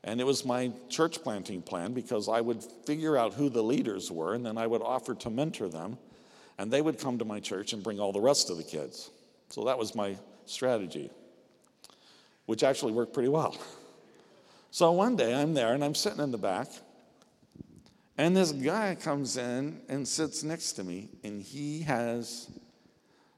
And 0.05 0.21
it 0.21 0.25
was 0.25 0.45
my 0.45 0.71
church 0.89 1.23
planting 1.23 1.61
plan 1.61 1.93
because 1.93 2.29
I 2.29 2.41
would 2.41 2.63
figure 2.87 3.17
out 3.17 3.35
who 3.35 3.51
the 3.51 3.63
leaders 3.63 4.11
were, 4.11 4.35
and 4.35 4.47
then 4.47 4.57
I 4.57 4.67
would 4.67 4.81
offer 4.81 5.15
to 5.17 5.31
mentor 5.31 5.69
them, 5.69 5.99
and 6.59 6.71
they 6.71 6.83
would 6.83 6.99
come 6.99 7.19
to 7.19 7.25
my 7.25 7.41
church 7.41 7.73
and 7.73 7.83
bring 7.83 8.01
all 8.01 8.13
the 8.13 8.21
rest 8.21 8.51
of 8.51 8.57
the 8.57 8.65
kids. 8.65 9.11
So 9.49 9.65
that 9.65 9.79
was 9.79 9.95
my 9.95 10.17
strategy, 10.45 11.11
which 12.47 12.63
actually 12.63 12.93
worked 12.93 13.15
pretty 13.15 13.29
well. 13.29 13.57
So 14.71 14.93
one 14.93 15.17
day 15.17 15.35
I'm 15.35 15.55
there 15.55 15.73
and 15.73 15.83
I'm 15.83 15.95
sitting 15.95 16.21
in 16.21 16.31
the 16.31 16.39
back, 16.39 16.69
and 18.19 18.37
this 18.37 18.53
guy 18.53 18.97
comes 18.97 19.37
in 19.37 19.81
and 19.89 20.07
sits 20.07 20.43
next 20.43 20.73
to 20.75 20.85
me, 20.85 21.09
and 21.25 21.41
he 21.41 21.81
has 21.83 22.51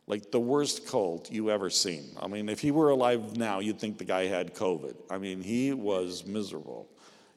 like 0.06 0.32
the 0.32 0.40
worst 0.40 0.88
cold 0.88 1.28
you 1.30 1.50
ever 1.50 1.70
seen. 1.70 2.04
I 2.20 2.26
mean, 2.26 2.48
if 2.48 2.58
he 2.58 2.72
were 2.72 2.90
alive 2.90 3.36
now, 3.36 3.60
you'd 3.60 3.78
think 3.78 3.98
the 3.98 4.04
guy 4.04 4.26
had 4.26 4.56
COVID. 4.56 4.96
I 5.08 5.18
mean, 5.18 5.40
he 5.40 5.72
was 5.72 6.26
miserable. 6.26 6.89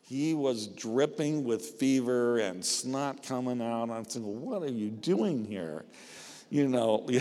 He 0.06 0.34
was 0.34 0.68
dripping 0.68 1.46
with 1.46 1.62
fever 1.62 2.40
and 2.40 2.64
snot 2.64 3.24
coming 3.24 3.62
out. 3.62 3.90
I'm 3.90 4.04
thinking, 4.04 4.42
what 4.42 4.62
are 4.62 4.72
you 4.72 4.90
doing 4.90 5.46
here? 5.46 5.86
You 6.50 6.68
know, 6.68 7.08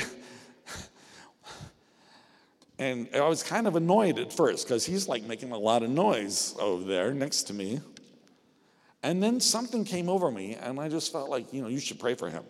and 2.79 3.09
I 3.15 3.29
was 3.29 3.45
kind 3.45 3.69
of 3.69 3.77
annoyed 3.77 4.19
at 4.19 4.33
first 4.33 4.67
because 4.67 4.85
he's 4.85 5.07
like 5.07 5.23
making 5.23 5.53
a 5.53 5.59
lot 5.59 5.85
of 5.85 5.91
noise 5.91 6.57
over 6.59 6.85
there 6.85 7.15
next 7.15 7.45
to 7.45 7.55
me. 7.55 7.81
And 9.05 9.23
then 9.23 9.39
something 9.39 9.85
came 9.85 10.09
over 10.09 10.31
me, 10.31 10.55
and 10.55 10.81
I 10.81 10.89
just 10.89 11.13
felt 11.13 11.31
like, 11.31 11.53
you 11.53 11.63
know, 11.63 11.69
you 11.69 11.79
should 11.79 12.01
pray 12.01 12.15
for 12.15 12.29
him. 12.29 12.43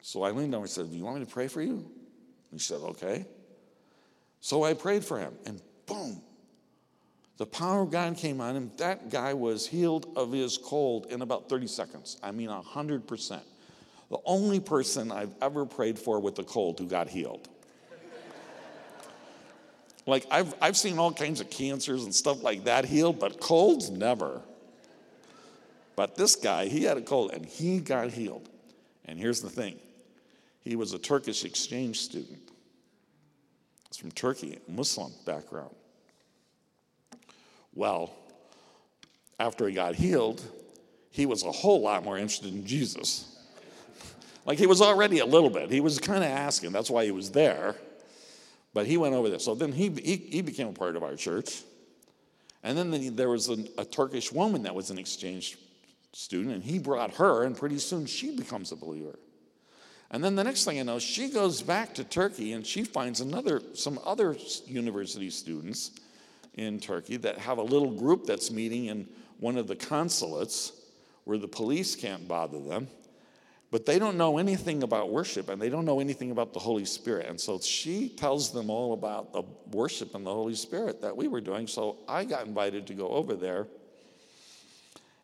So 0.00 0.24
I 0.24 0.32
leaned 0.32 0.54
over 0.54 0.64
and 0.64 0.70
said, 0.70 0.90
Do 0.90 0.96
you 0.96 1.04
want 1.04 1.20
me 1.20 1.24
to 1.24 1.30
pray 1.30 1.46
for 1.46 1.62
you? 1.62 1.88
He 2.50 2.58
said, 2.58 2.80
Okay. 2.80 3.26
So 4.40 4.64
I 4.64 4.74
prayed 4.74 5.04
for 5.04 5.20
him, 5.20 5.34
and 5.46 5.62
boom, 5.86 6.20
the 7.38 7.46
power 7.46 7.82
of 7.82 7.90
God 7.90 8.16
came 8.16 8.40
on 8.40 8.56
him. 8.56 8.70
That 8.76 9.10
guy 9.10 9.34
was 9.34 9.66
healed 9.66 10.06
of 10.16 10.32
his 10.32 10.58
cold 10.58 11.06
in 11.06 11.22
about 11.22 11.48
30 11.48 11.66
seconds. 11.66 12.18
I 12.22 12.30
mean, 12.30 12.48
100%. 12.48 13.40
The 14.10 14.18
only 14.26 14.60
person 14.60 15.10
I've 15.10 15.34
ever 15.40 15.64
prayed 15.64 15.98
for 15.98 16.20
with 16.20 16.38
a 16.38 16.44
cold 16.44 16.78
who 16.78 16.86
got 16.86 17.08
healed. 17.08 17.48
like, 20.06 20.26
I've, 20.30 20.54
I've 20.60 20.76
seen 20.76 20.98
all 20.98 21.12
kinds 21.12 21.40
of 21.40 21.48
cancers 21.48 22.04
and 22.04 22.14
stuff 22.14 22.42
like 22.42 22.64
that 22.64 22.84
healed, 22.84 23.18
but 23.18 23.40
colds, 23.40 23.90
never. 23.90 24.42
But 25.96 26.16
this 26.16 26.36
guy, 26.36 26.66
he 26.66 26.84
had 26.84 26.98
a 26.98 27.02
cold 27.02 27.32
and 27.32 27.46
he 27.46 27.80
got 27.80 28.10
healed. 28.10 28.48
And 29.06 29.18
here's 29.18 29.40
the 29.40 29.50
thing 29.50 29.78
he 30.60 30.76
was 30.76 30.92
a 30.92 30.98
Turkish 30.98 31.44
exchange 31.44 32.00
student. 32.00 32.50
He's 33.88 33.96
from 33.96 34.12
Turkey, 34.12 34.58
Muslim 34.68 35.12
background. 35.24 35.74
Well, 37.74 38.12
after 39.38 39.66
he 39.66 39.74
got 39.74 39.94
healed, 39.94 40.42
he 41.10 41.26
was 41.26 41.42
a 41.42 41.52
whole 41.52 41.80
lot 41.80 42.04
more 42.04 42.18
interested 42.18 42.52
in 42.52 42.66
Jesus. 42.66 43.36
like 44.46 44.58
he 44.58 44.66
was 44.66 44.80
already 44.80 45.18
a 45.18 45.26
little 45.26 45.50
bit. 45.50 45.70
He 45.70 45.80
was 45.80 45.98
kind 45.98 46.22
of 46.22 46.30
asking, 46.30 46.72
that's 46.72 46.90
why 46.90 47.04
he 47.04 47.10
was 47.10 47.30
there. 47.30 47.76
But 48.74 48.86
he 48.86 48.96
went 48.96 49.14
over 49.14 49.28
there. 49.28 49.38
So 49.38 49.54
then 49.54 49.72
he, 49.72 49.90
he, 49.90 50.16
he 50.16 50.42
became 50.42 50.68
a 50.68 50.72
part 50.72 50.96
of 50.96 51.02
our 51.02 51.16
church. 51.16 51.62
And 52.62 52.78
then 52.78 53.16
there 53.16 53.28
was 53.28 53.48
a, 53.48 53.64
a 53.76 53.84
Turkish 53.84 54.32
woman 54.32 54.62
that 54.62 54.74
was 54.74 54.90
an 54.90 54.98
exchange 54.98 55.58
student, 56.12 56.54
and 56.54 56.62
he 56.62 56.78
brought 56.78 57.14
her, 57.14 57.42
and 57.42 57.56
pretty 57.56 57.78
soon 57.78 58.06
she 58.06 58.36
becomes 58.36 58.70
a 58.70 58.76
believer. 58.76 59.18
And 60.10 60.22
then 60.22 60.36
the 60.36 60.44
next 60.44 60.64
thing 60.64 60.78
I 60.78 60.82
know, 60.82 60.98
she 60.98 61.30
goes 61.30 61.62
back 61.62 61.94
to 61.94 62.04
Turkey 62.04 62.52
and 62.52 62.66
she 62.66 62.84
finds 62.84 63.22
another, 63.22 63.62
some 63.72 63.98
other 64.04 64.36
university 64.66 65.30
students 65.30 65.92
in 66.54 66.80
Turkey 66.80 67.16
that 67.18 67.38
have 67.38 67.58
a 67.58 67.62
little 67.62 67.90
group 67.90 68.26
that's 68.26 68.50
meeting 68.50 68.86
in 68.86 69.08
one 69.38 69.56
of 69.56 69.66
the 69.66 69.76
consulates 69.76 70.72
where 71.24 71.38
the 71.38 71.48
police 71.48 71.96
can't 71.96 72.26
bother 72.28 72.60
them. 72.60 72.88
But 73.70 73.86
they 73.86 73.98
don't 73.98 74.18
know 74.18 74.36
anything 74.36 74.82
about 74.82 75.10
worship 75.10 75.48
and 75.48 75.60
they 75.60 75.70
don't 75.70 75.86
know 75.86 75.98
anything 75.98 76.30
about 76.30 76.52
the 76.52 76.58
Holy 76.58 76.84
Spirit. 76.84 77.26
And 77.26 77.40
so 77.40 77.58
she 77.58 78.10
tells 78.10 78.52
them 78.52 78.68
all 78.68 78.92
about 78.92 79.32
the 79.32 79.44
worship 79.70 80.14
and 80.14 80.26
the 80.26 80.32
Holy 80.32 80.54
Spirit 80.54 81.00
that 81.00 81.16
we 81.16 81.26
were 81.26 81.40
doing. 81.40 81.66
So 81.66 81.96
I 82.06 82.24
got 82.24 82.46
invited 82.46 82.86
to 82.88 82.94
go 82.94 83.08
over 83.08 83.34
there 83.34 83.66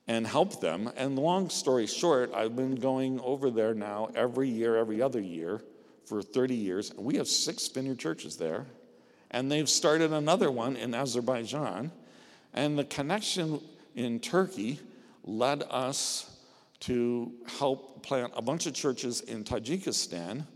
and 0.06 0.26
help 0.26 0.62
them. 0.62 0.90
And 0.96 1.18
long 1.18 1.50
story 1.50 1.86
short, 1.86 2.32
I've 2.32 2.56
been 2.56 2.76
going 2.76 3.20
over 3.20 3.50
there 3.50 3.74
now 3.74 4.08
every 4.14 4.48
year, 4.48 4.76
every 4.76 5.02
other 5.02 5.20
year 5.20 5.60
for 6.06 6.22
30 6.22 6.54
years. 6.54 6.90
And 6.90 7.04
we 7.04 7.16
have 7.16 7.28
six 7.28 7.68
vineyard 7.68 7.98
churches 7.98 8.38
there. 8.38 8.64
And 9.30 9.50
they've 9.50 9.68
started 9.68 10.12
another 10.12 10.50
one 10.50 10.76
in 10.76 10.94
Azerbaijan. 10.94 11.92
And 12.54 12.78
the 12.78 12.84
connection 12.84 13.60
in 13.94 14.20
Turkey 14.20 14.80
led 15.24 15.62
us 15.70 16.34
to 16.80 17.32
help 17.58 18.02
plant 18.02 18.32
a 18.36 18.42
bunch 18.42 18.66
of 18.66 18.74
churches 18.74 19.20
in 19.20 19.44
Tajikistan. 19.44 20.46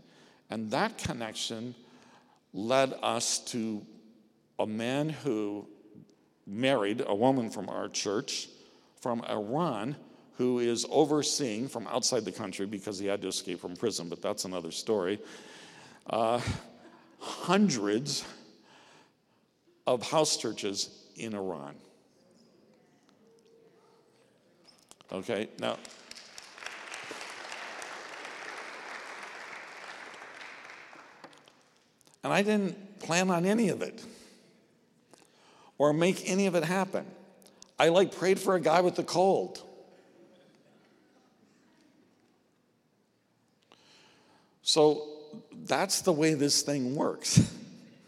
And 0.49 0.71
that 0.71 0.97
connection 0.97 1.75
led 2.53 2.93
us 3.01 3.39
to 3.39 3.85
a 4.59 4.65
man 4.65 5.09
who 5.09 5.67
married 6.45 7.03
a 7.05 7.15
woman 7.15 7.49
from 7.49 7.69
our 7.69 7.89
church 7.89 8.47
from 9.01 9.21
Iran 9.29 9.95
who 10.37 10.59
is 10.59 10.85
overseeing 10.89 11.67
from 11.67 11.87
outside 11.87 12.25
the 12.25 12.31
country 12.31 12.65
because 12.65 12.97
he 12.97 13.05
had 13.05 13.21
to 13.21 13.27
escape 13.27 13.59
from 13.59 13.75
prison, 13.75 14.09
but 14.09 14.21
that's 14.21 14.45
another 14.45 14.71
story. 14.71 15.19
Uh, 16.07 16.41
hundreds 17.19 18.25
of 19.85 20.09
house 20.09 20.37
churches 20.37 20.89
in 21.15 21.33
Iran. 21.33 21.75
Okay, 25.11 25.49
now. 25.59 25.77
And 32.23 32.31
I 32.31 32.41
didn't 32.41 32.99
plan 32.99 33.29
on 33.29 33.45
any 33.45 33.69
of 33.69 33.81
it 33.81 34.01
or 35.77 35.93
make 35.93 36.29
any 36.29 36.47
of 36.47 36.55
it 36.55 36.63
happen. 36.63 37.05
I 37.77 37.89
like 37.89 38.15
prayed 38.15 38.39
for 38.39 38.55
a 38.55 38.59
guy 38.59 38.81
with 38.81 38.97
a 38.97 39.03
cold. 39.03 39.61
So 44.61 45.05
that's 45.65 46.01
the 46.01 46.13
way 46.13 46.33
this 46.33 46.61
thing 46.61 46.95
works. 46.95 47.41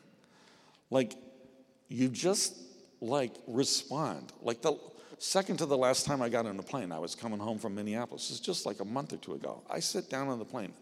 like 0.89 1.13
you 1.87 2.09
just 2.09 2.55
like 3.01 3.33
respond. 3.47 4.31
Like 4.41 4.61
the 4.61 4.77
second 5.19 5.57
to 5.57 5.65
the 5.65 5.77
last 5.77 6.05
time 6.05 6.21
I 6.21 6.29
got 6.29 6.45
on 6.45 6.57
the 6.57 6.63
plane, 6.63 6.91
I 6.91 6.99
was 6.99 7.15
coming 7.15 7.39
home 7.39 7.59
from 7.59 7.75
Minneapolis. 7.75 8.29
It's 8.29 8.39
just 8.39 8.65
like 8.65 8.79
a 8.79 8.85
month 8.85 9.13
or 9.13 9.17
two 9.17 9.33
ago. 9.33 9.63
I 9.69 9.79
sit 9.79 10.09
down 10.09 10.27
on 10.27 10.39
the 10.39 10.45
plane 10.45 10.73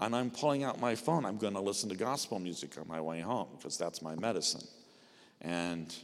and 0.00 0.14
I'm 0.14 0.30
pulling 0.30 0.64
out 0.64 0.80
my 0.80 0.94
phone. 0.94 1.24
I'm 1.24 1.38
going 1.38 1.54
to 1.54 1.60
listen 1.60 1.88
to 1.90 1.96
gospel 1.96 2.38
music 2.38 2.78
on 2.78 2.88
my 2.88 3.00
way 3.00 3.20
home 3.20 3.48
because 3.56 3.78
that's 3.78 4.02
my 4.02 4.14
medicine. 4.16 4.66
And 5.40 5.94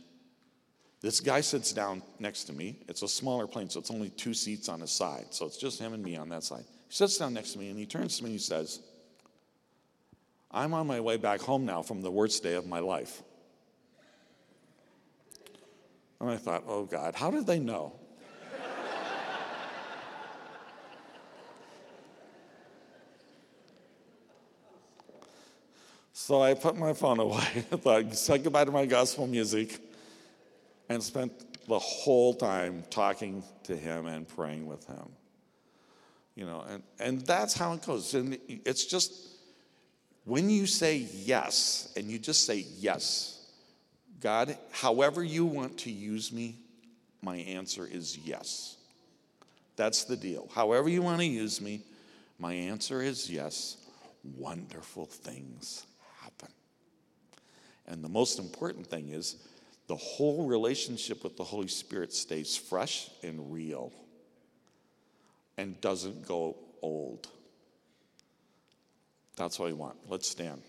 this 1.00 1.20
guy 1.20 1.40
sits 1.40 1.72
down 1.72 2.02
next 2.18 2.44
to 2.44 2.52
me. 2.52 2.78
It's 2.88 3.02
a 3.02 3.08
smaller 3.08 3.46
plane, 3.46 3.70
so 3.70 3.80
it's 3.80 3.90
only 3.90 4.10
two 4.10 4.34
seats 4.34 4.68
on 4.68 4.80
his 4.80 4.90
side. 4.90 5.26
So 5.30 5.46
it's 5.46 5.56
just 5.56 5.80
him 5.80 5.94
and 5.94 6.02
me 6.02 6.16
on 6.16 6.28
that 6.28 6.44
side. 6.44 6.64
He 6.88 6.94
sits 6.94 7.16
down 7.16 7.34
next 7.34 7.52
to 7.52 7.58
me 7.58 7.70
and 7.70 7.78
he 7.78 7.86
turns 7.86 8.18
to 8.18 8.24
me 8.24 8.30
and 8.30 8.38
he 8.38 8.42
says, 8.42 8.80
I'm 10.50 10.74
on 10.74 10.86
my 10.86 11.00
way 11.00 11.16
back 11.16 11.40
home 11.40 11.64
now 11.64 11.82
from 11.82 12.02
the 12.02 12.10
worst 12.10 12.42
day 12.42 12.54
of 12.54 12.66
my 12.66 12.80
life. 12.80 13.22
And 16.20 16.30
I 16.30 16.36
thought, 16.36 16.64
oh 16.66 16.84
God, 16.84 17.14
how 17.14 17.30
did 17.30 17.46
they 17.46 17.58
know? 17.58 17.94
so 26.12 26.42
I 26.42 26.54
put 26.54 26.76
my 26.76 26.92
phone 26.92 27.18
away. 27.18 27.40
Thought, 27.70 28.14
said 28.14 28.44
goodbye 28.44 28.66
to 28.66 28.70
my 28.70 28.84
gospel 28.86 29.26
music 29.26 29.80
and 30.90 31.02
spent 31.02 31.32
the 31.66 31.78
whole 31.78 32.34
time 32.34 32.84
talking 32.90 33.42
to 33.64 33.74
him 33.74 34.06
and 34.06 34.28
praying 34.28 34.66
with 34.66 34.86
him. 34.86 35.08
You 36.34 36.44
know, 36.44 36.64
and, 36.68 36.82
and 36.98 37.20
that's 37.22 37.54
how 37.54 37.72
it 37.72 37.86
goes. 37.86 38.14
And 38.14 38.38
it's 38.48 38.84
just 38.84 39.30
when 40.24 40.50
you 40.50 40.66
say 40.66 40.96
yes, 40.96 41.92
and 41.96 42.06
you 42.06 42.18
just 42.18 42.44
say 42.44 42.66
yes, 42.78 43.39
God, 44.20 44.56
however 44.70 45.24
you 45.24 45.46
want 45.46 45.78
to 45.78 45.90
use 45.90 46.32
me, 46.32 46.56
my 47.22 47.36
answer 47.36 47.86
is 47.90 48.18
yes. 48.18 48.76
That's 49.76 50.04
the 50.04 50.16
deal. 50.16 50.48
However 50.54 50.88
you 50.88 51.02
want 51.02 51.20
to 51.20 51.26
use 51.26 51.60
me, 51.60 51.82
my 52.38 52.52
answer 52.52 53.02
is 53.02 53.30
yes. 53.30 53.76
Wonderful 54.36 55.06
things 55.06 55.86
happen. 56.20 56.52
And 57.86 58.04
the 58.04 58.08
most 58.08 58.38
important 58.38 58.86
thing 58.86 59.10
is 59.10 59.36
the 59.86 59.96
whole 59.96 60.46
relationship 60.46 61.24
with 61.24 61.36
the 61.36 61.44
Holy 61.44 61.68
Spirit 61.68 62.12
stays 62.12 62.56
fresh 62.56 63.10
and 63.22 63.52
real 63.52 63.92
and 65.56 65.80
doesn't 65.80 66.26
go 66.28 66.56
old. 66.82 67.26
That's 69.36 69.58
what 69.58 69.66
we 69.66 69.72
want. 69.72 69.96
Let's 70.08 70.28
stand. 70.28 70.62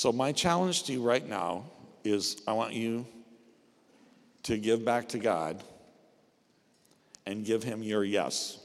So, 0.00 0.10
my 0.12 0.32
challenge 0.32 0.84
to 0.84 0.94
you 0.94 1.02
right 1.02 1.28
now 1.28 1.64
is 2.04 2.40
I 2.48 2.54
want 2.54 2.72
you 2.72 3.04
to 4.44 4.56
give 4.56 4.82
back 4.82 5.10
to 5.10 5.18
God 5.18 5.62
and 7.26 7.44
give 7.44 7.62
Him 7.62 7.82
your 7.82 8.02
yes, 8.02 8.58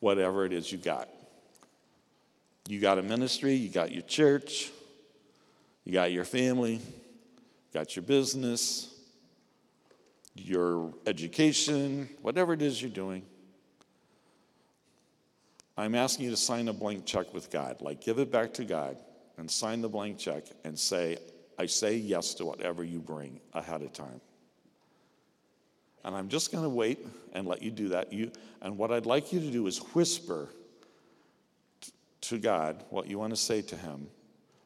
whatever 0.00 0.44
it 0.44 0.52
is 0.52 0.72
you 0.72 0.78
got. 0.78 1.08
You 2.66 2.80
got 2.80 2.98
a 2.98 3.02
ministry, 3.04 3.54
you 3.54 3.68
got 3.68 3.92
your 3.92 4.02
church, 4.02 4.72
you 5.84 5.92
got 5.92 6.10
your 6.10 6.24
family, 6.24 6.80
you 6.80 7.72
got 7.72 7.94
your 7.94 8.02
business, 8.02 8.92
your 10.34 10.92
education, 11.06 12.08
whatever 12.22 12.54
it 12.54 12.60
is 12.60 12.82
you're 12.82 12.90
doing. 12.90 13.22
I'm 15.76 15.94
asking 15.94 16.24
you 16.24 16.32
to 16.32 16.36
sign 16.36 16.66
a 16.66 16.72
blank 16.72 17.06
check 17.06 17.32
with 17.32 17.52
God. 17.52 17.80
Like, 17.80 18.00
give 18.00 18.18
it 18.18 18.32
back 18.32 18.54
to 18.54 18.64
God 18.64 18.96
and 19.42 19.50
sign 19.50 19.80
the 19.80 19.88
blank 19.88 20.18
check 20.18 20.44
and 20.62 20.78
say, 20.78 21.18
I 21.58 21.66
say 21.66 21.96
yes 21.96 22.34
to 22.34 22.44
whatever 22.44 22.84
you 22.84 23.00
bring 23.00 23.40
ahead 23.52 23.82
of 23.82 23.92
time. 23.92 24.20
And 26.04 26.14
I'm 26.14 26.28
just 26.28 26.52
going 26.52 26.62
to 26.62 26.70
wait 26.70 27.04
and 27.32 27.48
let 27.48 27.60
you 27.60 27.72
do 27.72 27.88
that. 27.88 28.12
You, 28.12 28.30
and 28.60 28.78
what 28.78 28.92
I'd 28.92 29.04
like 29.04 29.32
you 29.32 29.40
to 29.40 29.50
do 29.50 29.66
is 29.66 29.78
whisper 29.94 30.48
t- 31.80 31.92
to 32.20 32.38
God 32.38 32.84
what 32.90 33.08
you 33.08 33.18
want 33.18 33.32
to 33.32 33.36
say 33.36 33.62
to 33.62 33.76
Him 33.76 34.06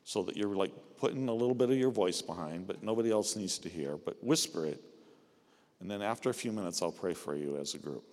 so 0.05 0.23
that 0.25 0.37
you're 0.37 0.55
like 0.55 0.73
putting 0.99 1.27
a 1.31 1.35
little 1.35 1.55
bit 1.55 1.71
of 1.71 1.79
your 1.79 1.91
voice 1.91 2.21
behind, 2.21 2.67
but 2.67 2.83
nobody 2.83 3.11
else 3.11 3.35
needs 3.35 3.57
to 3.61 3.71
hear. 3.71 3.97
But 3.97 4.23
whisper 4.23 4.67
it. 4.67 4.85
And 5.81 5.91
then 5.91 6.03
after 6.03 6.29
a 6.29 6.35
few 6.35 6.53
minutes, 6.53 6.83
I'll 6.83 6.93
pray 6.93 7.15
for 7.15 7.35
you 7.35 7.57
as 7.57 7.73
a 7.73 7.79
group. 7.79 8.05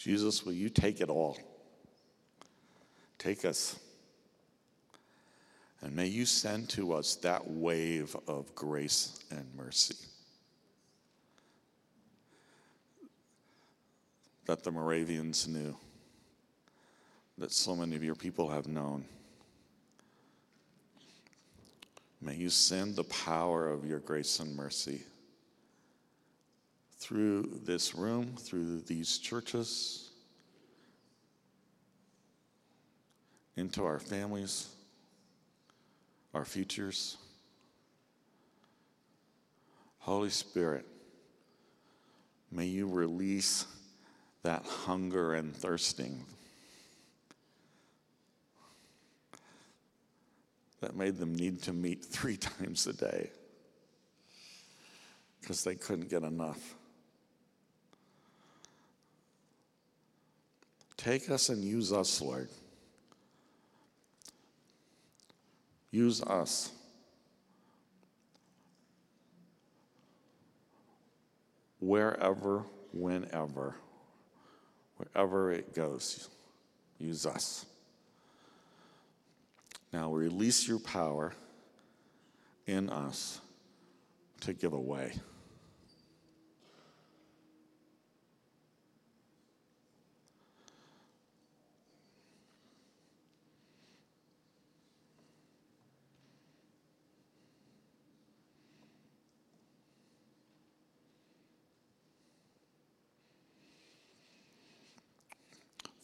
Jesus, 0.00 0.46
will 0.46 0.54
you 0.54 0.70
take 0.70 1.02
it 1.02 1.10
all? 1.10 1.36
Take 3.18 3.44
us. 3.44 3.78
And 5.82 5.94
may 5.94 6.06
you 6.06 6.24
send 6.24 6.70
to 6.70 6.94
us 6.94 7.16
that 7.16 7.46
wave 7.46 8.16
of 8.26 8.54
grace 8.54 9.20
and 9.30 9.44
mercy 9.54 9.96
that 14.46 14.64
the 14.64 14.70
Moravians 14.70 15.46
knew, 15.46 15.76
that 17.36 17.52
so 17.52 17.76
many 17.76 17.94
of 17.94 18.02
your 18.02 18.14
people 18.14 18.48
have 18.48 18.66
known. 18.68 19.04
May 22.22 22.36
you 22.36 22.48
send 22.48 22.96
the 22.96 23.04
power 23.04 23.68
of 23.68 23.84
your 23.84 23.98
grace 23.98 24.40
and 24.40 24.56
mercy 24.56 25.02
through 27.00 27.60
this 27.64 27.94
room, 27.94 28.34
through 28.38 28.82
these 28.82 29.18
churches, 29.18 30.10
into 33.56 33.84
our 33.84 33.98
families, 33.98 34.68
our 36.34 36.44
futures. 36.44 37.16
Holy 39.98 40.30
Spirit, 40.30 40.86
may 42.52 42.66
you 42.66 42.86
release 42.86 43.66
that 44.42 44.64
hunger 44.64 45.34
and 45.34 45.54
thirsting 45.54 46.24
that 50.80 50.96
made 50.96 51.16
them 51.18 51.34
need 51.34 51.62
to 51.62 51.72
meet 51.72 52.04
three 52.04 52.36
times 52.36 52.86
a 52.86 52.92
day 52.92 53.30
because 55.40 55.64
they 55.64 55.74
couldn't 55.74 56.08
get 56.08 56.22
enough. 56.22 56.76
Take 61.02 61.30
us 61.30 61.48
and 61.48 61.64
use 61.64 61.94
us, 61.94 62.20
Lord. 62.20 62.50
Use 65.90 66.20
us. 66.22 66.70
Wherever, 71.80 72.64
whenever, 72.92 73.76
wherever 74.98 75.52
it 75.52 75.74
goes, 75.74 76.28
use 76.98 77.24
us. 77.24 77.64
Now 79.94 80.12
release 80.12 80.68
your 80.68 80.80
power 80.80 81.32
in 82.66 82.90
us 82.90 83.40
to 84.42 84.52
give 84.52 84.74
away. 84.74 85.14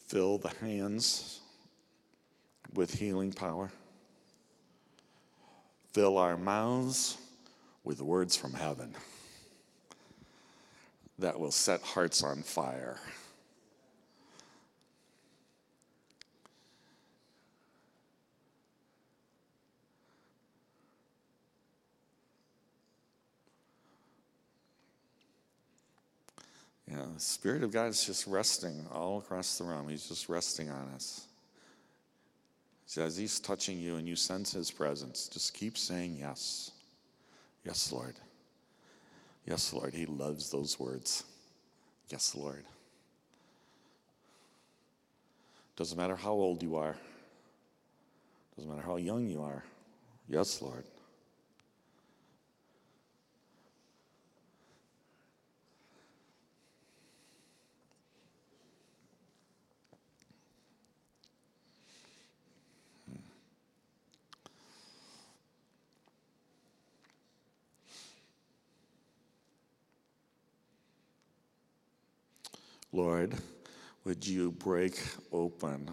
Fill 0.07 0.37
the 0.37 0.53
hands 0.61 1.41
with 2.73 2.93
healing 2.93 3.33
power. 3.33 3.69
Fill 5.91 6.17
our 6.17 6.37
mouths 6.37 7.17
with 7.83 8.01
words 8.01 8.35
from 8.35 8.53
heaven 8.53 8.95
that 11.19 11.39
will 11.39 11.51
set 11.51 11.81
hearts 11.81 12.23
on 12.23 12.41
fire. 12.41 12.99
Yeah, 26.89 27.05
the 27.13 27.19
Spirit 27.19 27.63
of 27.63 27.71
God 27.71 27.87
is 27.87 28.05
just 28.05 28.27
resting 28.27 28.85
all 28.91 29.17
across 29.17 29.57
the 29.57 29.65
room. 29.65 29.89
He's 29.89 30.07
just 30.07 30.29
resting 30.29 30.69
on 30.69 30.87
us. 30.95 31.27
So 32.85 33.03
as 33.03 33.17
He's 33.17 33.39
touching 33.39 33.77
you 33.77 33.97
and 33.97 34.07
you 34.07 34.15
sense 34.15 34.53
His 34.53 34.71
presence, 34.71 35.27
just 35.27 35.53
keep 35.53 35.77
saying 35.77 36.17
yes. 36.19 36.71
Yes, 37.65 37.91
Lord. 37.91 38.15
Yes, 39.45 39.73
Lord. 39.73 39.93
He 39.93 40.05
loves 40.05 40.49
those 40.49 40.79
words. 40.79 41.25
Yes, 42.09 42.33
Lord. 42.33 42.63
Doesn't 45.75 45.97
matter 45.97 46.15
how 46.15 46.31
old 46.31 46.63
you 46.63 46.75
are, 46.77 46.95
doesn't 48.55 48.69
matter 48.69 48.85
how 48.85 48.95
young 48.95 49.27
you 49.27 49.41
are. 49.43 49.63
Yes, 50.27 50.61
Lord. 50.61 50.83
Lord, 72.91 73.35
would 74.05 74.25
you 74.25 74.51
break 74.51 75.01
open 75.31 75.89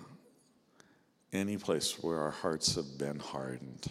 any 1.33 1.57
place 1.57 2.03
where 2.03 2.19
our 2.19 2.31
hearts 2.31 2.77
have 2.77 2.97
been 2.97 3.19
hardened? 3.19 3.87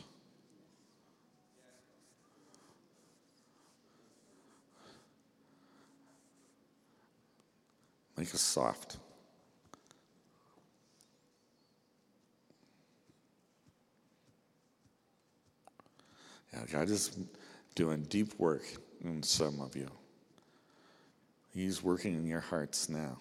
Make 8.18 8.34
us 8.34 8.41
soft. 8.41 8.97
Yeah, 16.54 16.62
God 16.72 16.89
is 16.89 17.18
doing 17.76 18.04
deep 18.04 18.39
work 18.39 18.64
in 19.04 19.24
some 19.24 19.60
of 19.60 19.76
you. 19.76 19.89
He's 21.54 21.84
working 21.84 22.16
in 22.16 22.26
your 22.26 22.39
hearts 22.39 22.89
now. 22.89 23.20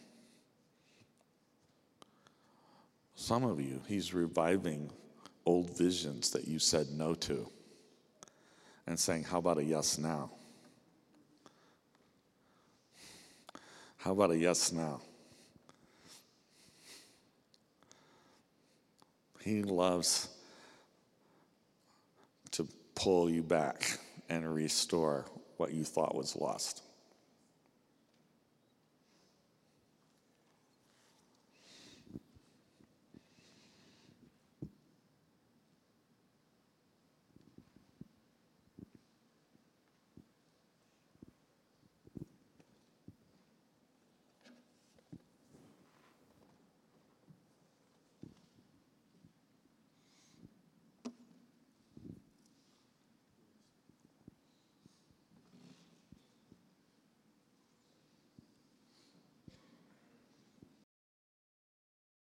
Some 3.14 3.44
of 3.44 3.60
you, 3.60 3.82
He's 3.86 4.14
reviving 4.14 4.90
old 5.44 5.76
visions 5.76 6.30
that 6.30 6.48
you 6.48 6.58
said 6.58 6.88
no 6.90 7.14
to 7.14 7.48
and 8.86 8.98
saying, 8.98 9.24
How 9.24 9.38
about 9.38 9.58
a 9.58 9.64
yes 9.64 9.98
now? 9.98 10.30
How 13.98 14.12
about 14.12 14.30
a 14.30 14.36
yes 14.36 14.72
now? 14.72 15.00
He 19.44 19.62
loves 19.62 20.28
to 22.52 22.66
pull 22.94 23.28
you 23.28 23.42
back 23.42 23.98
and 24.28 24.52
restore 24.52 25.26
what 25.56 25.72
you 25.72 25.84
thought 25.84 26.14
was 26.14 26.34
lost. 26.36 26.82